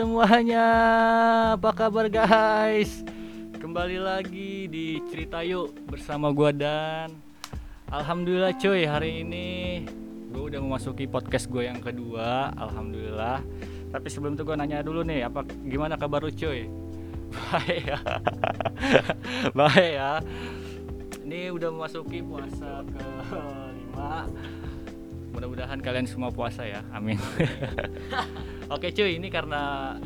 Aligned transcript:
semuanya, 0.00 0.64
apa 1.60 1.76
kabar 1.76 2.08
guys? 2.08 3.04
Kembali 3.60 4.00
lagi 4.00 4.64
di 4.64 4.96
Cerita 5.12 5.44
Yuk 5.44 5.76
bersama 5.92 6.32
gua 6.32 6.56
dan 6.56 7.12
Alhamdulillah 7.92 8.56
cuy 8.56 8.88
hari 8.88 9.20
ini 9.20 9.84
gue 10.32 10.40
udah 10.40 10.56
memasuki 10.56 11.04
podcast 11.04 11.52
gue 11.52 11.68
yang 11.68 11.84
kedua 11.84 12.48
Alhamdulillah. 12.56 13.44
Tapi 13.92 14.08
sebelum 14.08 14.40
itu 14.40 14.48
gue 14.48 14.56
nanya 14.56 14.80
dulu 14.80 15.04
nih, 15.04 15.28
apa 15.28 15.44
gimana 15.68 16.00
kabar 16.00 16.24
lu 16.24 16.32
cuy? 16.32 16.64
Baik 17.52 17.92
ya. 17.92 18.00
Baik 19.60 19.90
ya. 20.00 20.12
Ini 21.28 21.52
udah 21.52 21.68
memasuki 21.76 22.24
puasa 22.24 22.88
ke 22.88 23.04
lima 23.76 24.32
Mudah-mudahan 25.36 25.76
kalian 25.84 26.08
semua 26.08 26.32
puasa 26.32 26.64
ya, 26.64 26.80
amin 26.88 27.20
Oke 28.70 28.94
cuy, 28.94 29.18
ini 29.18 29.26
karena 29.34 29.98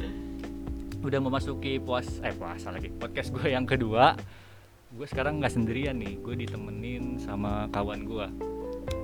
udah 1.04 1.20
memasuki 1.20 1.77
puas 1.77 2.09
eh 2.24 2.32
puasa 2.32 2.73
lagi 2.73 2.88
podcast 2.88 3.28
gue 3.28 3.52
yang 3.52 3.68
kedua. 3.68 4.16
Gue 4.88 5.04
sekarang 5.04 5.37
nggak 5.37 5.52
sendirian 5.52 6.00
nih 6.00 6.16
gue 6.24 6.32
ditemenin 6.32 7.20
sama 7.20 7.68
kawan 7.68 8.09
gue 8.09 8.24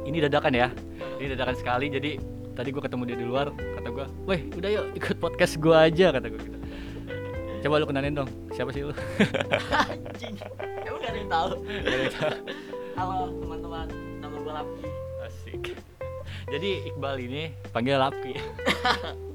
ini 0.08 0.16
dadakan 0.24 0.56
ya 0.56 0.68
ini 1.20 1.36
dadakan 1.36 1.60
sekali. 1.60 1.92
Jadi 1.92 2.16
tadi 2.56 2.72
gue 2.72 2.80
ketemu 2.80 3.02
dia 3.04 3.18
di 3.20 3.26
luar 3.28 3.52
kata 3.52 3.88
gue 3.92 4.06
weh 4.24 4.40
udah 4.56 4.70
yuk 4.80 4.86
ikut 4.96 5.16
podcast 5.20 5.60
gue 5.60 5.76
aja 5.76 6.08
kata 6.08 6.26
gue 6.32 6.40
gitu. 6.40 6.58
Coba 7.60 7.84
lu 7.84 7.84
kenalin 7.84 8.16
dong 8.16 8.30
siapa 8.56 8.72
sih 8.72 8.80
lu? 8.80 8.96
Anjing. 9.76 10.40
Emang 10.88 11.04
gak 11.04 11.12
ada 11.12 11.18
yang 11.20 11.28
tahu. 11.28 11.50
Halo 12.96 13.28
teman-teman, 13.44 13.86
nama 14.24 14.36
gue 14.40 14.52
Lapki. 14.56 14.88
asik. 15.28 15.62
Jadi 16.48 16.70
Iqbal 16.88 17.20
ini 17.20 17.52
panggil 17.76 18.00
Lapki 18.00 18.32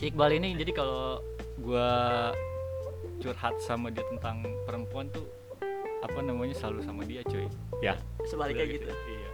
si 0.00 0.08
Iqbal 0.08 0.32
ini 0.32 0.56
jadi 0.56 0.72
kalau 0.72 1.20
gue 1.60 1.88
curhat 3.20 3.52
sama 3.60 3.92
dia 3.92 4.00
tentang 4.08 4.40
perempuan 4.64 5.12
tuh 5.12 5.28
apa 6.00 6.24
namanya 6.24 6.56
selalu 6.56 6.80
sama 6.80 7.04
dia 7.04 7.20
cuy. 7.20 7.44
Ya. 7.84 8.00
Sebaliknya 8.24 8.64
Udah 8.64 8.72
gitu. 8.80 8.88
iya. 8.88 9.28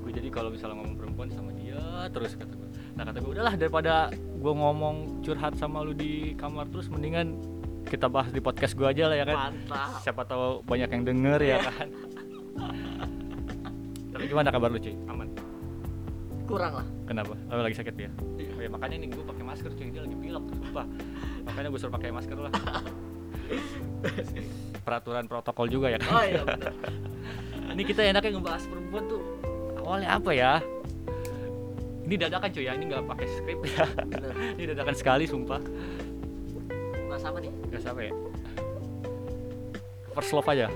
Gue 0.00 0.10
jadi 0.16 0.28
kalau 0.32 0.48
misalnya 0.48 0.80
ngomong 0.80 0.96
perempuan 0.96 1.28
sama 1.28 1.52
dia 1.52 1.76
terus 2.08 2.32
kata 2.40 2.56
gue 2.56 2.68
nah 2.96 3.04
kata 3.04 3.20
gue 3.20 3.32
udahlah 3.36 3.54
daripada 3.60 4.08
gue 4.16 4.52
ngomong 4.56 5.20
curhat 5.20 5.52
sama 5.60 5.84
lu 5.84 5.92
di 5.92 6.32
kamar 6.40 6.64
terus 6.72 6.88
mendingan 6.88 7.36
kita 7.84 8.08
bahas 8.08 8.32
di 8.32 8.40
podcast 8.40 8.72
gue 8.72 8.88
aja 8.88 9.12
lah 9.12 9.16
ya 9.20 9.28
kan? 9.28 9.52
Mantap. 9.52 10.00
siapa 10.00 10.24
tahu 10.24 10.64
banyak 10.64 10.88
yang 10.88 11.04
denger 11.04 11.38
ya 11.44 11.48
Iya. 11.52 11.58
kan? 11.68 11.88
Tapi 14.16 14.24
gimana 14.24 14.48
kabar 14.48 14.72
lu 14.72 14.80
cuy? 14.80 14.96
Aman. 15.04 15.28
Kurang 16.48 16.72
lah. 16.80 16.86
kenapa? 17.04 17.36
Lu 17.52 17.60
lagi 17.60 17.76
sakit 17.76 17.94
ya 18.00 18.08
ya. 18.60 18.70
Makanya 18.70 18.96
nih 19.00 19.08
gue 19.12 19.24
pakai 19.24 19.44
masker 19.44 19.70
cuy. 19.74 19.88
Dia 19.90 20.02
lagi 20.04 20.16
pilek 20.16 20.44
sumpah. 20.56 20.86
Makanya 21.48 21.68
gue 21.72 21.80
suruh 21.80 21.94
pakai 21.94 22.10
masker 22.12 22.38
lah. 22.38 22.52
Peraturan 24.86 25.24
protokol 25.26 25.66
juga 25.68 25.86
ya. 25.92 25.98
Kan 25.98 26.10
Oh 26.12 26.24
iya 26.24 26.42
benar. 26.44 26.72
ini 27.70 27.82
kita 27.86 28.02
enaknya 28.02 28.34
ngebahas 28.34 28.66
perempuan 28.66 29.04
tuh 29.06 29.22
awalnya 29.82 30.08
apa 30.18 30.30
ya? 30.34 30.52
Ini 32.06 32.14
dadakan 32.26 32.48
cuy 32.50 32.64
ya. 32.66 32.72
Ini 32.74 32.84
nggak 32.90 33.04
pakai 33.06 33.26
skrip 33.38 33.60
ya 33.66 33.84
ini 34.58 34.64
dadakan 34.74 34.94
sekali 34.94 35.24
sumpah. 35.26 35.62
Bahas 37.10 37.22
apa 37.26 37.38
nih? 37.42 37.52
nggak 37.70 37.82
siapa 37.82 38.00
ya? 38.02 38.12
First 40.14 40.32
love 40.34 40.48
aja. 40.50 40.66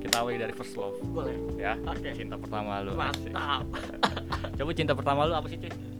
Kita 0.00 0.22
awali 0.22 0.38
dari 0.38 0.54
first 0.54 0.78
love. 0.78 0.96
Boleh. 1.12 1.36
ya 1.60 1.76
Oke. 1.84 2.14
cinta 2.14 2.40
pertama 2.40 2.80
lu. 2.80 2.96
Mantap. 2.96 3.66
coba 4.56 4.70
cinta 4.72 4.92
pertama 4.96 5.28
lu 5.28 5.36
apa 5.36 5.48
sih 5.52 5.60
cuy 5.60 5.95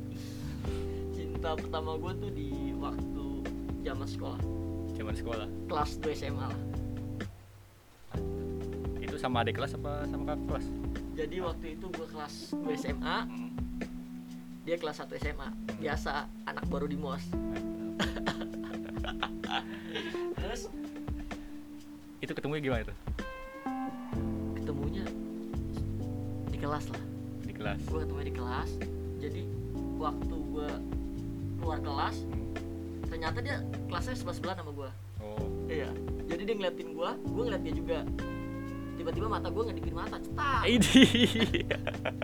Cinta 1.37 1.53
pertama 1.53 2.01
gue 2.01 2.13
tuh 2.17 2.31
di 2.33 2.49
waktu 2.81 3.25
zaman 3.85 4.09
sekolah. 4.09 4.41
zaman 4.97 5.13
sekolah 5.13 5.45
Kelas 5.69 6.01
2 6.01 6.17
SMA 6.17 6.49
lah. 6.49 6.61
itu 8.97 9.21
sama 9.21 9.45
adik 9.45 9.61
kelas 9.61 9.77
apa 9.77 10.09
sama 10.09 10.33
kakak 10.33 10.41
kelas 10.49 10.67
Jadi 11.13 11.37
waktu 11.45 11.67
itu 11.77 11.87
gue 11.93 12.07
kelas 12.09 12.57
2 12.57 12.73
SMA, 12.73 13.19
Hmm. 13.29 13.53
dia 14.65 14.81
kelas 14.81 14.97
1 14.97 15.13
SMA. 15.21 15.49
Biasa 15.77 16.25
anak 16.49 16.65
baru 16.73 16.89
di 16.89 16.97
MOS. 16.97 17.29
Terus 20.41 20.73
itu 22.17 22.33
ketemu 22.33 22.65
gimana 22.65 22.81
itu 22.81 22.95
ketemunya 24.57 25.05
di 26.49 26.57
kelas 26.57 26.89
lah. 26.89 27.03
di 27.45 27.53
kelas 27.53 27.81
gue 27.85 28.01
ketemu 28.01 28.21
di 28.25 28.35
kelas 28.35 28.71
jadi 29.21 29.41
waktu 29.97 30.35
gue 30.35 30.71
keluar 31.67 31.83
kelas 31.83 32.17
ternyata 33.07 33.39
dia 33.43 33.57
kelasnya 33.91 34.15
sebelah 34.15 34.37
sebelah 34.39 34.55
sama 34.55 34.71
gue 34.71 34.91
oh. 35.19 35.47
Iya. 35.67 35.91
Jadi 36.27 36.43
dia 36.47 36.55
ngeliatin 36.55 36.89
gue 36.95 37.11
gue 37.27 37.43
ngeliat 37.43 37.63
dia 37.63 37.75
juga. 37.75 37.99
Tiba-tiba 38.97 39.27
mata 39.27 39.51
gue 39.51 39.63
ngedipin 39.67 39.95
mata 39.95 40.17
cetak. 40.17 40.63
Ini 40.63 41.03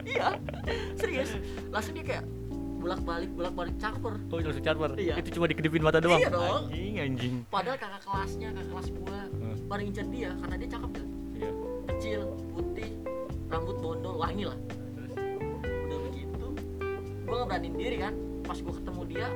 iya. 0.06 0.38
Serius. 0.94 1.34
Langsung 1.68 1.98
dia 1.98 2.06
kayak 2.06 2.24
bolak 2.78 3.02
balik 3.02 3.30
bolak 3.34 3.54
balik 3.54 3.74
caper 3.78 4.14
oh 4.18 4.36
itu 4.38 4.46
langsung 4.50 4.66
charmer 4.66 4.90
Iya. 4.94 5.14
itu 5.18 5.38
cuma 5.38 5.46
dikedipin 5.46 5.82
mata 5.82 5.98
doang? 5.98 6.18
Iya 6.18 6.30
dong. 6.30 6.62
anjing 6.66 6.94
anjing. 6.98 7.34
Padahal 7.46 7.78
kakak 7.78 8.02
kelasnya 8.02 8.48
kakak 8.50 8.66
kelas 8.70 8.86
gue 8.90 9.18
Hmm. 9.32 9.56
paling 9.66 9.86
incer 9.90 10.06
dia 10.06 10.30
karena 10.38 10.54
dia 10.54 10.68
cakep 10.70 10.90
kan? 10.94 11.06
Iya. 11.34 11.50
Kecil 11.90 12.20
putih 12.50 12.90
rambut 13.46 13.76
bondol 13.78 14.14
wangi 14.18 14.44
lah. 14.46 14.58
Terus? 14.94 15.10
Udah 15.66 15.98
begitu 16.00 16.46
gue 17.22 17.34
nggak 17.34 17.48
beraniin 17.50 17.74
diri 17.74 17.98
kan 17.98 18.14
pas 18.42 18.58
gue 18.58 18.74
ketemu 18.74 19.02
dia 19.06 19.28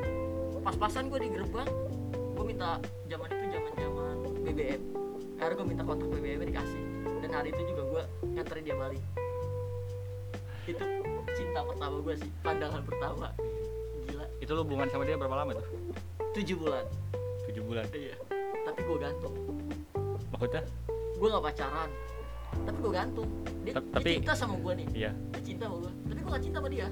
pas-pasan 0.61 1.07
gue 1.07 1.19
di 1.21 1.31
gerbang 1.31 1.69
gue 2.37 2.45
minta 2.45 2.77
zaman 3.07 3.29
itu 3.29 3.45
zaman 3.49 3.73
zaman 3.75 4.15
BBM 4.43 4.81
akhirnya 5.37 5.57
gue 5.57 5.67
minta 5.69 5.83
kontak 5.85 6.09
BBM 6.09 6.41
dikasih. 6.45 6.83
Dan 7.21 7.31
hari 7.33 7.49
itu 7.51 7.63
juga 7.69 7.83
gue 7.85 8.03
nganterin 8.33 8.65
dia 8.65 8.77
balik. 8.77 9.03
Itu 10.65 10.85
cinta 11.33 11.61
pertama 11.61 11.97
gue 12.01 12.15
sih 12.17 12.31
pandangan 12.41 12.83
pertama. 12.83 13.29
Gila. 14.09 14.25
Itu 14.41 14.51
lu 14.53 14.61
hubungan 14.65 14.89
sama 14.89 15.05
dia 15.05 15.15
berapa 15.15 15.37
lama 15.37 15.61
tuh? 15.61 15.67
Tujuh 16.33 16.57
bulan. 16.57 16.85
Tujuh 17.47 17.63
bulan. 17.63 17.85
Iya. 17.93 18.17
Tapi 18.65 18.81
gue 18.81 18.97
gantung. 18.97 19.35
Maksudnya? 20.33 20.63
Gue 21.17 21.29
nggak 21.29 21.45
pacaran. 21.45 21.91
Tapi 22.65 22.79
gue 22.81 22.93
gantung. 22.93 23.29
Dia, 23.63 23.73
Tap- 23.77 23.85
dia 23.85 23.95
tapi- 24.01 24.15
cinta 24.23 24.35
sama 24.35 24.55
gue 24.57 24.73
nih. 24.73 24.87
iya. 24.97 25.11
Dia 25.37 25.43
cinta 25.45 25.65
sama 25.69 25.77
gue 25.85 25.93
tapi 26.07 26.19
gue 26.23 26.31
gak 26.33 26.43
cinta 26.43 26.59
sama 26.63 26.69
dia 26.71 26.89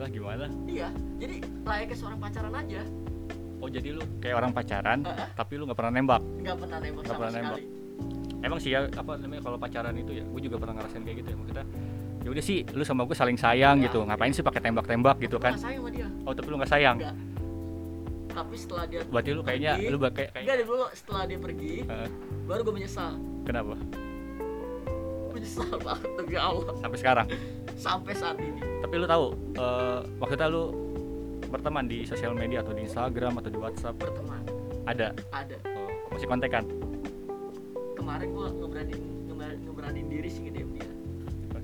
lah 0.00 0.08
gimana? 0.08 0.44
Iya 0.64 0.88
jadi 1.16 1.34
layaknya 1.62 1.96
seorang 1.96 2.18
pacaran 2.18 2.54
aja. 2.54 2.80
Oh 3.60 3.68
jadi 3.68 3.88
lu 3.92 4.02
kayak 4.18 4.34
orang 4.34 4.50
pacaran 4.50 4.98
Heeh. 5.02 5.28
tapi 5.34 5.52
lu 5.54 5.64
nggak 5.64 5.76
pernah 5.76 5.92
nembak? 5.92 6.22
Nggak 6.38 6.56
pernah 6.56 6.78
nembak 6.78 6.92
Nggak 6.98 7.10
sama 7.10 7.20
pernah 7.20 7.34
nembak. 7.34 7.60
sekali. 7.60 7.78
Emang 8.40 8.58
sih 8.58 8.70
ya 8.70 8.80
apa 8.88 9.12
namanya 9.14 9.42
kalau 9.42 9.56
pacaran 9.56 9.94
itu 9.94 10.12
ya 10.14 10.24
gue 10.24 10.40
juga 10.40 10.56
pernah 10.56 10.74
ngerasain 10.74 11.02
kayak 11.02 11.16
gitu 11.18 11.28
ya 11.28 11.36
maksudnya 11.36 11.64
ya 12.20 12.28
udah 12.30 12.40
sih 12.42 12.58
lu 12.70 12.82
sama 12.82 13.04
gue 13.04 13.12
saling 13.14 13.36
sayang 13.36 13.76
Ya, 13.78 13.84
gitu. 13.86 14.00
ngapain 14.02 14.28
sih 14.30 14.40
pakai 14.40 14.60
tembak-tembak 14.62 15.16
gitu 15.18 15.36
kan? 15.36 15.52
sayang 15.54 15.80
sama 15.80 15.90
dia. 15.90 16.08
Oh 16.24 16.32
tapi 16.32 16.48
lu 16.48 16.56
nggak 16.56 16.70
sayang? 16.70 16.96
Enggak. 16.96 17.16
tapi 18.30 18.54
setelah 18.54 18.84
dia 18.86 19.00
berarti 19.04 19.30
lu 19.30 19.42
kayaknya 19.42 19.72
pergi, 19.74 19.90
lu 19.90 19.98
bak- 19.98 20.14
kayak 20.14 20.30
enggak 20.38 20.56
dulu 20.62 20.84
setelah 20.94 21.22
dia 21.26 21.38
pergi 21.38 21.74
Heeh. 21.82 22.08
baru 22.46 22.60
gue 22.62 22.74
menyesal. 22.74 23.12
Kenapa? 23.42 23.74
Gue 25.26 25.38
nyesal 25.38 25.68
banget 25.78 26.08
demi 26.16 26.36
Allah. 26.38 26.74
Sampai 26.78 26.98
sekarang? 26.98 27.26
Sampai 27.74 28.12
saat 28.14 28.36
ini 28.38 28.62
tapi 28.80 28.94
lu 28.96 29.06
tahu 29.06 29.24
eh, 29.56 30.00
maksudnya 30.18 30.48
lu 30.48 30.64
berteman 31.50 31.84
di 31.90 32.06
sosial 32.06 32.32
media 32.32 32.62
atau 32.62 32.72
di 32.72 32.86
Instagram 32.86 33.42
atau 33.42 33.50
di 33.50 33.58
WhatsApp? 33.58 33.98
Berteman. 33.98 34.42
Ada? 34.86 35.12
Ada. 35.34 35.56
Oh, 35.76 36.14
masih 36.14 36.28
kontekan? 36.30 36.64
Kemarin 37.98 38.28
gue 38.32 38.46
ngeberanin 38.58 39.00
ngeber- 39.28 39.58
ngeberanin 39.66 40.06
diri 40.08 40.28
sih 40.30 40.40
nge 40.46 40.52
dia. 40.56 40.66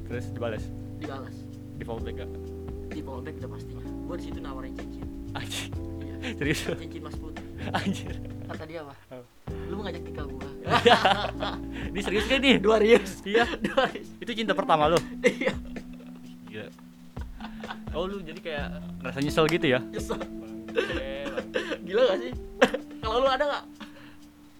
Terus 0.06 0.26
dibalas 0.30 0.64
dibalas 1.00 1.36
di 1.76 1.84
follow 1.84 2.02
back 2.02 2.24
gak? 2.24 2.30
di 2.96 3.04
fallback 3.04 3.36
udah 3.44 3.50
pastinya 3.52 3.84
gue 3.84 4.16
di 4.16 4.24
situ 4.24 4.38
nawarin 4.40 4.72
cincin. 4.72 5.04
Anjir. 5.36 5.68
Iya. 6.00 6.16
Serius? 6.40 6.60
Cincin 6.64 7.02
mas 7.04 7.16
putih 7.20 7.44
anjir. 7.74 8.14
Kata 8.48 8.64
dia 8.64 8.80
apa? 8.86 8.94
Oh. 9.12 9.24
lu 9.68 9.74
mau 9.76 9.84
ngajak 9.84 10.02
nikah 10.06 10.24
gue 10.24 10.50
ini 11.94 12.00
serius 12.02 12.26
kan 12.26 12.42
nih? 12.42 12.58
Dua 12.58 12.82
rius. 12.82 13.22
Iya. 13.22 13.46
Dua 13.62 13.86
rius. 13.90 14.08
Itu 14.18 14.32
cinta 14.34 14.50
pertama 14.54 14.90
lu? 14.90 14.98
Iya. 15.22 15.54
Oh 17.96 18.04
lu 18.04 18.20
jadi 18.20 18.40
kayak 18.40 18.66
ngerasa 19.02 19.18
nyesel 19.24 19.46
gitu 19.48 19.66
ya? 19.66 19.80
nyesel 19.90 20.18
gila 21.86 22.02
gak 22.12 22.18
sih 22.18 22.32
kalau 23.00 23.22
lu 23.22 23.28
ada 23.30 23.44
nggak 23.46 23.64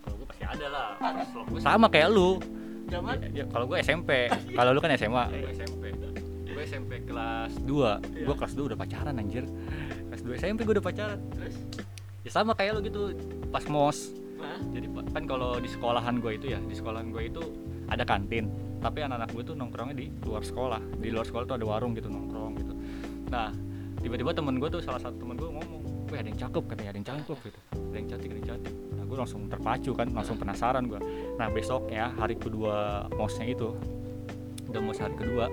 Kalau 0.07 0.15
gue 0.23 0.27
pasti 0.31 0.45
ada 0.47 0.67
lah. 0.71 0.89
Gue 1.51 1.61
sama 1.61 1.87
kayak 1.91 2.09
lu. 2.15 2.39
zaman 2.87 3.19
Ya, 3.35 3.43
kalau 3.51 3.67
gue 3.67 3.83
SMP, 3.83 4.31
kalau 4.59 4.71
lu 4.71 4.79
kan 4.79 4.95
SMA. 4.95 5.25
Gue 5.35 5.51
SMP. 5.51 5.85
Gue 6.47 6.63
SMP 6.63 6.93
kelas 7.03 7.53
2 7.59 7.67
Iya. 7.67 7.93
Gue 8.25 8.35
kelas 8.39 8.55
2 8.55 8.71
udah 8.71 8.79
pacaran 8.79 9.19
anjir. 9.19 9.45
Kelas 10.09 10.23
2 10.23 10.39
SMP 10.39 10.63
gue 10.63 10.75
udah 10.79 10.87
pacaran. 10.87 11.19
terus 11.35 11.59
Ya 12.23 12.31
sama 12.31 12.55
kayak 12.55 12.79
lu 12.79 12.81
gitu 12.87 13.03
pas 13.51 13.67
mos. 13.67 14.15
Hah? 14.39 14.63
Jadi 14.71 14.87
kan 15.11 15.27
kalau 15.27 15.59
di 15.59 15.67
sekolahan 15.67 16.23
gue 16.23 16.33
itu 16.39 16.47
ya, 16.55 16.63
di 16.63 16.75
sekolahan 16.79 17.11
gue 17.11 17.23
itu 17.27 17.43
ada 17.91 18.07
kantin. 18.07 18.47
Tapi 18.79 19.03
anak-anak 19.03 19.35
gue 19.35 19.43
tuh 19.43 19.55
nongkrongnya 19.59 19.97
di 19.99 20.07
luar 20.23 20.47
sekolah. 20.47 20.81
Di 21.03 21.11
luar 21.11 21.27
sekolah 21.27 21.45
tuh 21.51 21.57
ada 21.59 21.67
warung 21.67 21.93
gitu 21.99 22.07
nongkrong 22.07 22.63
gitu. 22.63 22.66
Nah, 23.27 23.51
tiba-tiba 23.99 24.31
temen 24.31 24.63
gue 24.63 24.69
tuh 24.71 24.83
salah 24.83 25.03
satu 25.03 25.19
temen 25.19 25.35
gue 25.35 25.51
ngomong 25.51 25.97
wah 26.07 26.19
ada 26.19 26.29
yang 26.31 26.39
cakep 26.39 26.65
katanya 26.71 26.91
ada 26.95 26.99
yang 26.99 27.09
cakep 27.11 27.39
gitu. 27.51 27.59
Ada 27.75 27.97
yang 27.99 28.09
cantik 28.09 28.29
ada 28.31 28.39
yang 28.39 28.49
cantik. 28.55 28.75
Nah 28.95 29.05
gue 29.05 29.17
langsung 29.19 29.41
terpacu 29.51 29.91
kan 29.93 30.09
langsung 30.15 30.37
penasaran 30.39 30.85
gue 30.87 31.01
nah 31.37 31.47
besoknya 31.51 32.15
hari 32.17 32.39
kedua 32.39 33.07
mosnya 33.15 33.47
itu 33.51 33.75
udah 34.67 34.81
mos 34.83 34.99
hari 34.99 35.15
kedua 35.15 35.47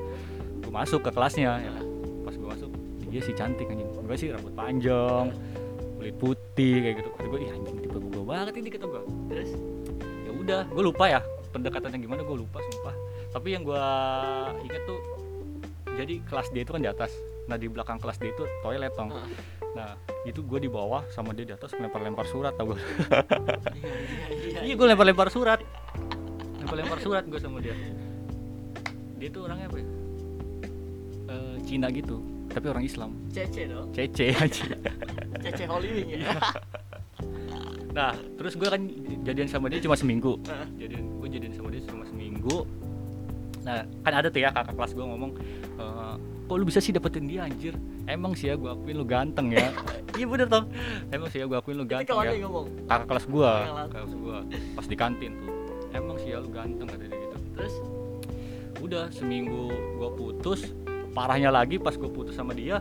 gue 0.64 0.72
masuk 0.72 1.06
ke 1.06 1.10
kelasnya 1.14 1.60
ya 1.60 1.72
kan. 1.74 1.86
pas 2.24 2.36
gue 2.38 2.50
masuk 2.50 2.70
dia 3.10 3.22
sih 3.22 3.34
cantik 3.34 3.70
anjing. 3.70 3.90
Gue 3.94 4.18
sih 4.18 4.30
rambut 4.34 4.54
panjang 4.54 5.34
kulit 5.98 6.16
putih 6.18 6.76
kayak 6.82 6.96
gitu. 7.02 7.10
Gue 7.30 7.40
ih 7.46 7.50
anjing 7.54 7.78
tipe 7.82 7.98
gue 7.98 8.24
banget 8.24 8.54
ini 8.58 8.70
kata 8.70 8.86
gue 8.86 9.02
terus 9.34 9.52
ya 10.24 10.32
udah 10.34 10.62
gue 10.70 10.84
lupa 10.84 11.06
ya 11.10 11.20
pendekatannya 11.54 11.98
gimana 11.98 12.22
gue 12.22 12.38
lupa 12.38 12.62
sumpah. 12.62 12.96
Tapi 13.34 13.48
yang 13.58 13.66
gue 13.66 13.86
inget 14.70 14.84
tuh 14.86 15.02
jadi 15.94 16.22
kelas 16.26 16.50
dia 16.54 16.62
itu 16.66 16.74
kan 16.74 16.82
di 16.82 16.90
atas 16.90 17.14
nah 17.44 17.60
di 17.60 17.68
belakang 17.68 18.00
kelas 18.00 18.18
dia 18.20 18.32
itu 18.32 18.44
toilet 18.64 18.94
tong. 18.96 19.12
Ah. 19.12 19.28
nah 19.74 19.90
itu 20.24 20.40
gue 20.46 20.60
di 20.64 20.70
bawah 20.72 21.04
sama 21.12 21.34
dia 21.36 21.44
di 21.44 21.54
atas 21.54 21.74
lempar-lempar 21.76 22.24
surat 22.30 22.54
tau 22.56 22.72
gue 22.72 22.78
iya 22.78 23.90
iya 23.90 24.30
iya 24.32 24.60
iya. 24.64 24.74
gue 24.78 24.88
lempar-lempar 24.88 25.28
surat. 25.28 25.60
Lempar-lempar 26.62 27.00
surat 27.04 27.24
gue 27.28 27.40
sama 27.42 27.60
dia. 27.60 27.76
Dia 29.20 29.28
tuh 29.28 29.48
orangnya 29.50 29.68
apa 29.68 29.78
ya? 29.82 29.88
Eh, 31.28 31.56
Cina 31.68 31.88
gitu 31.92 32.22
tapi 32.54 32.70
orang 32.70 32.86
Islam. 32.86 33.18
Cece 33.34 33.66
dong. 33.66 33.90
Cece 33.92 34.30
aja. 34.38 34.78
Cece 35.42 35.64
Hollywood 35.66 36.08
ya? 36.08 36.38
Nah 37.94 38.18
terus 38.42 38.58
gue 38.58 38.66
kan 38.66 38.82
jadian 39.22 39.46
sama 39.46 39.70
dia 39.70 39.78
cuma 39.78 39.94
seminggu. 39.94 40.42
Jadian 40.82 41.22
gue 41.22 41.30
jadian 41.30 41.54
sama 41.54 41.70
dia 41.70 41.86
cuma 41.86 42.02
seminggu. 42.10 42.66
Nah 43.62 43.86
kan 44.02 44.14
ada 44.18 44.28
tuh 44.34 44.42
ya 44.42 44.50
kakak 44.50 44.74
kelas 44.74 44.92
gue 44.98 45.06
ngomong 45.06 45.32
"Eh, 45.78 46.16
kok 46.44 46.56
lu 46.60 46.64
bisa 46.68 46.80
sih 46.84 46.92
dapetin 46.92 47.26
dia 47.26 47.48
anjir? 47.48 47.74
Emang 48.04 48.36
sih 48.36 48.52
ya 48.52 48.56
gue 48.60 48.68
akuin 48.68 48.96
lu 49.00 49.06
ganteng 49.08 49.52
ya. 49.52 49.72
Iya 50.14 50.30
bener 50.30 50.46
toh 50.46 50.70
emang 51.10 51.26
sih 51.34 51.42
ya 51.42 51.50
gue 51.50 51.58
akuin 51.58 51.74
lu 51.74 51.90
ganteng 51.90 52.14
ya. 52.22 52.38
kakak 52.86 53.06
kelas 53.10 53.26
gue 53.26 53.52
kelas. 53.90 54.14
gue 54.14 54.38
pas 54.78 54.86
di 54.86 54.94
kantin 54.94 55.32
tuh. 55.42 55.50
Emang 55.90 56.22
sih 56.22 56.30
ya 56.30 56.38
lu 56.38 56.54
ganteng 56.54 56.86
kata 56.86 57.02
dia 57.02 57.18
gitu. 57.18 57.38
Terus? 57.58 57.76
Udah 58.78 59.10
seminggu 59.10 59.74
gue 59.74 60.10
putus. 60.14 60.70
Parahnya 61.18 61.50
lagi 61.50 61.82
pas 61.82 61.98
gue 61.98 62.06
putus 62.06 62.38
sama 62.38 62.54
dia 62.54 62.78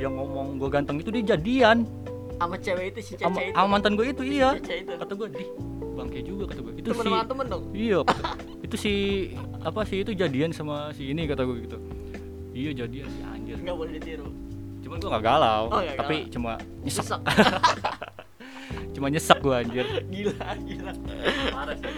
yang 0.00 0.16
ngomong 0.16 0.56
gue 0.56 0.68
ganteng 0.72 0.96
itu 1.04 1.12
dia 1.12 1.36
jadian. 1.36 1.84
Sama 2.40 2.56
cewek 2.56 2.96
itu 2.96 3.00
si 3.04 3.12
cece 3.20 3.28
sama, 3.28 3.38
itu. 3.44 3.52
sama 3.52 3.68
mantan 3.68 3.92
gue 3.92 4.06
itu 4.08 4.22
iya. 4.24 4.56
Cece 4.56 4.74
itu. 4.88 4.92
Kata 4.96 5.12
gue 5.12 5.28
di 5.36 5.44
bangke 5.94 6.18
juga 6.24 6.44
kata 6.48 6.60
gue 6.64 6.72
itu 6.80 6.88
temen 6.96 7.04
si 7.04 7.12
temen 7.28 7.46
dong. 7.52 7.62
Iya 7.76 7.98
kata- 8.08 8.40
itu 8.64 8.76
si 8.80 8.92
apa 9.60 9.84
sih 9.84 10.00
itu 10.00 10.16
jadian 10.16 10.48
sama 10.48 10.96
si 10.96 11.12
ini 11.12 11.28
kata 11.28 11.44
gue 11.44 11.56
gitu 11.68 11.76
iya 12.54 12.70
jadian 12.72 13.10
ya 13.12 13.26
anjir. 13.28 13.56
Nggak 13.58 13.76
boleh 13.76 13.92
ditiru. 13.98 14.28
Cuman 14.80 14.96
gue 15.00 15.10
gak 15.10 15.24
galau 15.24 15.62
Oh, 15.68 15.80
nggak 15.80 15.96
tapi 15.96 16.16
galau. 16.22 16.32
cuma 16.32 16.52
nyesek. 16.80 17.04
Nyesek. 17.04 17.20
cuma 18.94 19.06
nyesek 19.10 19.38
gue 19.40 19.54
anjir. 19.56 19.86
Gila 20.14 20.48
gila. 20.62 20.92
Parah 21.50 21.74
sih. 21.74 21.88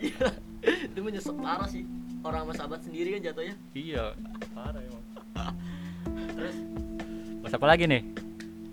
Gila. 0.00 0.30
Itu 0.64 0.98
menyesek 1.00 1.34
parah 1.36 1.68
sih. 1.68 1.84
Orang 2.24 2.48
sama 2.48 2.52
sahabat 2.56 2.80
sendiri 2.80 3.08
kan 3.14 3.20
jatuhnya. 3.22 3.54
Iya. 3.74 4.04
Parah 4.50 4.80
emang. 4.80 5.04
Terus? 6.34 6.56
Bahas 7.42 7.54
apa 7.54 7.66
lagi 7.68 7.84
nih? 7.84 8.02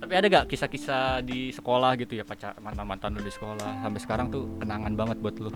Tapi 0.01 0.13
ada 0.17 0.25
gak 0.27 0.45
kisah-kisah 0.49 1.21
di 1.21 1.51
sekolah 1.51 1.93
gitu 1.93 2.17
ya 2.17 2.23
pacar 2.23 2.57
mantan 2.57 2.87
mantan 2.87 3.11
lu 3.13 3.21
di 3.21 3.29
sekolah? 3.29 3.83
Sampai 3.83 4.01
sekarang 4.01 4.27
tuh 4.29 4.47
kenangan 4.57 4.93
banget 4.95 5.17
buat 5.19 5.35
lu. 5.37 5.51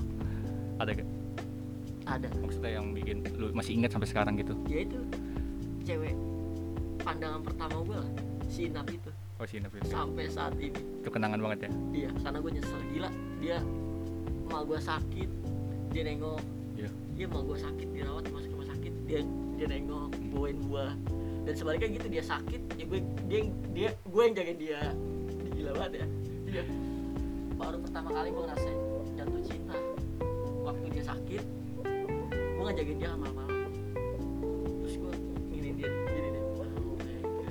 Ada 0.78 0.92
gak 0.92 1.08
ada. 2.06 2.30
Maksudnya 2.42 2.72
yang 2.78 2.94
bikin 2.94 3.26
lu 3.36 3.52
masih 3.52 3.78
ingat 3.78 3.94
sampai 3.94 4.08
sekarang 4.10 4.34
gitu? 4.38 4.54
Ya 4.70 4.86
itu. 4.86 5.02
Cewek 5.86 6.14
pandangan 7.06 7.42
pertama 7.46 7.76
gue 7.86 7.98
lah 7.98 8.10
si 8.50 8.70
Inap 8.70 8.88
itu. 8.90 9.12
Oh 9.36 9.44
sih 9.44 9.60
tapi 9.60 9.84
sampai 9.86 10.26
saat 10.32 10.56
ini. 10.58 10.80
Itu 11.04 11.10
kenangan 11.12 11.42
banget 11.42 11.68
ya? 11.68 11.72
Iya 11.92 12.10
karena 12.24 12.38
gue 12.40 12.52
nyesel. 12.56 12.82
Gila 12.94 13.10
dia 13.44 13.58
emak 14.46 14.62
gue 14.70 14.80
sakit 14.80 15.30
dia 15.92 16.02
nengok. 16.08 16.42
Iya. 16.76 16.90
iya 17.16 17.26
emak 17.28 17.42
gue 17.44 17.58
sakit 17.60 17.88
dirawat 17.92 18.24
masuk 18.32 18.50
rumah 18.56 18.68
sakit. 18.72 18.94
Dia 19.06 19.20
dia 19.60 19.66
nengok 19.68 20.10
bawain 20.32 20.58
gue 20.64 20.86
dan 21.46 21.54
sebaliknya 21.54 21.90
gitu 22.02 22.08
dia 22.10 22.24
sakit 22.26 22.62
ya 22.74 22.84
gue 22.90 23.00
dia 23.30 23.40
dia 23.76 23.90
gue 23.94 24.22
yang 24.22 24.34
jagain 24.34 24.58
dia. 24.58 24.82
Gila 25.52 25.72
banget 25.76 25.92
ya. 26.00 26.06
Dia 26.48 26.64
baru 27.56 27.78
pertama 27.80 28.10
kali 28.12 28.28
gue 28.32 28.44
ngerasain 28.44 28.80
jatuh 29.16 29.42
cinta 29.48 29.65
gue 32.76 32.84
ngejagain 32.84 33.00
dia 33.00 33.12
malam-malam 33.16 33.72
terus 34.84 34.96
gue 35.00 35.14
gini 35.48 35.70
dia 35.80 35.88
gini 36.12 36.28
dia. 36.28 36.44
God. 36.44 36.72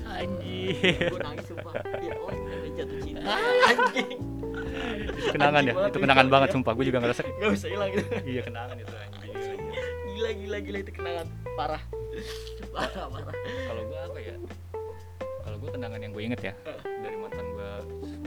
anjir 0.05 0.97
gue 1.09 1.21
nangis 1.25 1.45
sumpah. 1.49 1.73
Ya 1.97 2.13
oh 2.21 2.29
ini 2.29 2.69
jatuh 2.77 2.97
cinta. 3.01 3.33
Anjing. 3.65 4.09
Itu 5.17 5.29
kenangan 5.33 5.61
ya? 5.65 5.73
Anjing 5.73 5.77
banget 5.81 5.89
itu 5.89 5.99
kenangan 6.05 6.25
iya. 6.29 6.33
banget 6.37 6.49
sumpah. 6.53 6.71
Gue 6.77 6.85
juga 6.85 6.99
ngerasa 7.01 7.21
gak 7.25 7.51
bisa 7.57 7.67
hilang 7.73 7.89
gitu 7.89 8.05
iya 8.21 8.41
kenangan 8.45 8.75
itu 8.77 8.93
anjing. 8.93 9.33
Gila 10.13 10.29
gila. 10.37 10.57
Gila 10.61 10.77
itu 10.85 10.91
kenangan 10.93 11.27
parah. 11.57 11.81
Parah 12.69 13.05
parah. 13.09 13.35
Kalau 13.41 13.81
gue 13.81 13.97
apa 13.97 14.19
ya? 14.21 14.35
Kalau 15.41 15.57
gue 15.57 15.69
kenangan 15.73 15.99
yang 16.05 16.11
gue 16.13 16.21
inget 16.21 16.41
ya 16.41 16.53
dari 16.85 17.17
mantan 17.17 17.45
gue 17.49 17.69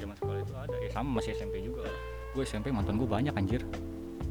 zaman 0.03 0.15
sekolah 0.19 0.39
itu 0.43 0.55
ada. 0.59 0.77
Ya 0.83 0.91
sama 0.91 1.23
masih 1.23 1.31
SMP 1.39 1.63
juga. 1.63 1.87
Gue 2.35 2.43
SMP 2.43 2.75
mantan 2.75 2.99
gue 2.99 3.07
banyak 3.07 3.39
anjir 3.39 3.63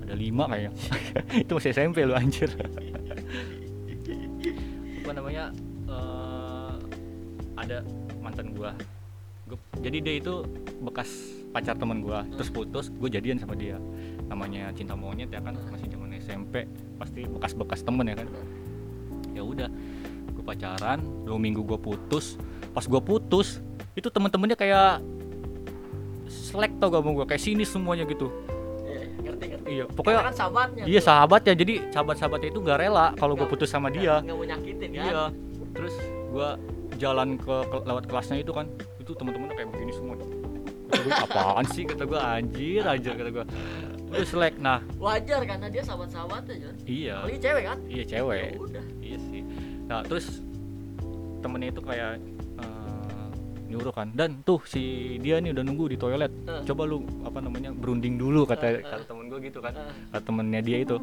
ada 0.07 0.15
lima 0.15 0.47
kayaknya. 0.47 0.71
Itu 1.43 1.51
masih 1.59 1.75
SMP 1.75 2.07
lu 2.07 2.15
anjir. 2.15 2.47
Apa 5.03 5.11
namanya 5.11 5.51
eh, 5.91 6.75
ada 7.59 7.83
mantan 8.23 8.55
gue 8.55 8.71
jadi 9.79 9.97
dia 10.03 10.13
itu 10.19 10.43
bekas 10.83 11.07
pacar 11.55 11.79
teman 11.79 12.03
gue 12.03 12.19
terus 12.35 12.51
putus 12.51 12.91
gue 12.91 13.07
jadian 13.07 13.39
sama 13.39 13.55
dia. 13.55 13.79
Namanya 14.27 14.75
cinta 14.75 14.99
monyet 14.99 15.31
ya 15.31 15.39
kan 15.39 15.55
masih 15.71 15.87
zaman 15.87 16.11
SMP 16.19 16.67
pasti 16.99 17.23
bekas-bekas 17.23 17.87
temen 17.87 18.03
ya 18.03 18.15
kan. 18.19 18.27
Ya 19.31 19.43
udah 19.47 19.69
gue 20.35 20.43
pacaran 20.43 20.99
dua 21.23 21.39
minggu 21.39 21.63
gue 21.63 21.79
putus. 21.79 22.35
Pas 22.75 22.83
gue 22.83 22.99
putus 22.99 23.63
itu 23.95 24.11
temen-temennya 24.11 24.59
kayak 24.59 24.99
selek 26.27 26.75
tau 26.83 26.91
gak 26.91 27.01
mau 27.01 27.15
gue 27.15 27.25
kayak 27.25 27.39
sini 27.39 27.63
semuanya 27.63 28.03
gitu 28.03 28.27
Iya, 29.67 29.83
Karena 29.83 29.93
pokoknya 29.93 30.21
kan 30.23 30.35
sahabatnya 30.35 30.83
iya 30.83 30.97
tuh. 30.97 31.05
sahabatnya. 31.05 31.53
Jadi 31.53 31.73
sahabat-sahabatnya 31.91 32.49
itu 32.49 32.59
gak 32.61 32.77
rela 32.79 33.05
kalau 33.13 33.33
gue 33.33 33.45
putus 33.45 33.67
sama 33.67 33.87
dia. 33.87 34.19
nggak 34.19 34.31
mau 34.33 34.45
nyakitin 34.45 34.89
kan? 34.91 35.03
Iya. 35.03 35.23
Terus 35.73 35.95
gue 36.27 36.49
jalan 36.97 37.35
ke, 37.35 37.55
ke- 37.67 37.83
lewat 37.85 38.03
kelasnya 38.05 38.37
itu 38.37 38.49
kan 38.49 38.65
itu 38.97 39.11
temen-temennya 39.11 39.55
kayak 39.55 39.69
begini 39.69 39.91
semua. 39.91 40.15
Gue 40.87 41.11
apaan 41.11 41.65
sih? 41.67 41.83
Kata 41.83 42.03
gue 42.03 42.15
anjir 42.17 42.81
anjir 42.81 43.11
kata 43.13 43.29
gue 43.29 43.45
udah 44.07 44.23
selek 44.23 44.55
nah. 44.57 44.79
Wajar 44.97 45.43
karena 45.43 45.67
dia 45.67 45.83
sahabat-sahabatnya 45.83 46.55
Jon. 46.57 46.75
Iya. 46.83 47.15
Apalagi 47.21 47.39
cewek 47.39 47.63
kan? 47.67 47.77
Iya 47.85 47.97
ya 47.97 48.05
cewek 48.07 48.49
udah. 48.57 48.85
Iya 48.97 49.17
sih. 49.21 49.41
Nah 49.85 49.99
terus 50.01 50.25
temennya 51.37 51.69
itu 51.69 51.81
kayak 51.81 52.23
nyuruh 53.67 53.93
kan. 53.93 54.07
Dan 54.15 54.41
tuh 54.41 54.63
si 54.63 55.15
dia 55.19 55.37
nih 55.43 55.51
udah 55.51 55.63
nunggu 55.63 55.91
di 55.91 55.97
toilet. 55.99 56.31
Eh. 56.47 56.63
coba 56.63 56.87
lu 56.87 57.03
apa 57.27 57.43
namanya 57.43 57.69
berunding 57.75 58.15
dulu 58.15 58.47
kata 58.47 58.65
eh. 58.71 58.83
kata 58.83 59.03
temen 59.05 59.27
gue 59.27 59.39
gitu 59.43 59.59
kan. 59.59 59.75
Eh. 59.75 59.91
kata 60.15 60.23
temennya 60.23 60.61
dia 60.63 60.77
itu 60.81 60.97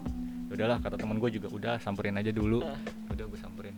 "Ya 0.49 0.53
udahlah 0.61 0.79
kata 0.81 0.97
temen 0.97 1.17
gue 1.21 1.31
juga 1.33 1.49
udah 1.53 1.75
samperin 1.79 2.17
aja 2.17 2.33
dulu. 2.33 2.65
Eh. 2.65 3.13
udah 3.13 3.25
gue 3.29 3.39
samperin. 3.39 3.75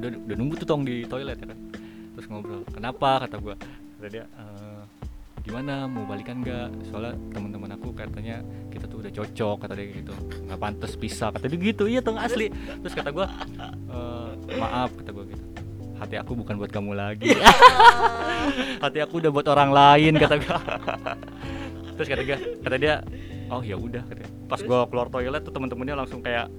Udah 0.00 0.08
udah 0.12 0.36
nunggu 0.36 0.54
tuh 0.60 0.66
tong 0.66 0.82
di 0.82 1.04
toilet 1.04 1.36
ya 1.36 1.46
kan. 1.52 1.58
Terus 2.16 2.26
ngobrol 2.32 2.64
kenapa? 2.72 3.28
kata 3.28 3.36
gue 3.38 3.54
kata 4.00 4.08
dia 4.08 4.24
"Eh, 4.24 4.82
gimana? 5.44 5.84
Mau 5.84 6.08
balikan 6.08 6.40
nggak? 6.40 6.90
Soalnya 6.90 7.12
teman-teman 7.32 7.70
aku 7.76 7.92
katanya 7.92 8.40
kita 8.72 8.88
tuh 8.88 9.04
udah 9.04 9.12
cocok 9.12 9.56
kata 9.62 9.72
dia 9.76 9.86
gitu. 10.00 10.14
Nggak 10.48 10.58
pantas 10.58 10.92
pisah 10.96 11.28
kata 11.28 11.44
dia 11.48 11.60
gitu. 11.60 11.84
Iya 11.86 12.00
tong 12.00 12.16
asli. 12.16 12.48
Terus 12.52 12.94
kata 12.96 13.12
gue 13.12 13.26
"Eh, 13.60 14.30
maaf 14.56 14.90
kata 14.96 15.12
gue 15.12 15.24
gitu 15.36 15.45
hati 15.96 16.16
aku 16.20 16.32
bukan 16.36 16.54
buat 16.60 16.70
kamu 16.72 16.92
lagi. 16.96 17.32
Hati 18.84 19.02
aku 19.02 19.18
udah 19.18 19.32
buat 19.32 19.46
orang 19.50 19.74
lain 19.74 20.12
kata 20.22 20.38
gue 20.38 20.58
terus 21.96 22.08
kata 22.12 22.22
dia 22.22 22.38
kata 22.62 22.76
dia 22.76 22.94
oh 23.48 23.64
ya 23.64 23.74
udah 23.74 24.04
kata 24.06 24.22
dia. 24.22 24.30
pas 24.46 24.60
gue 24.60 24.78
keluar 24.92 25.08
toilet 25.10 25.42
tuh 25.42 25.50
teman-temannya 25.50 25.96
langsung 25.98 26.20
kayak 26.22 26.52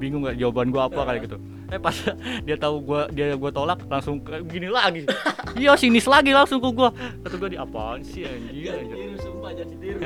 bingung 0.00 0.26
gak 0.26 0.34
jawaban 0.40 0.74
gue 0.74 0.82
apa 0.82 1.00
kali 1.04 1.18
gitu. 1.22 1.38
Eh 1.70 1.78
pas 1.78 1.94
dia 2.48 2.56
tahu 2.58 2.82
gue 2.82 3.00
dia 3.14 3.36
gue 3.38 3.50
tolak 3.54 3.86
langsung 3.86 4.18
kayak 4.24 4.48
gini 4.50 4.66
lagi. 4.72 5.06
Iya 5.54 5.78
sinis 5.78 6.08
lagi 6.10 6.34
langsung 6.34 6.58
ke 6.58 6.68
gue 6.72 6.88
kata 7.22 7.34
gue 7.38 7.50
di 7.54 7.58
apaan 7.60 8.02
sih 8.02 8.26
anjir, 8.26 8.74
anjir. 8.74 9.20
sumpah 9.20 9.52
jangan 9.54 9.68
ditiru. 9.78 10.00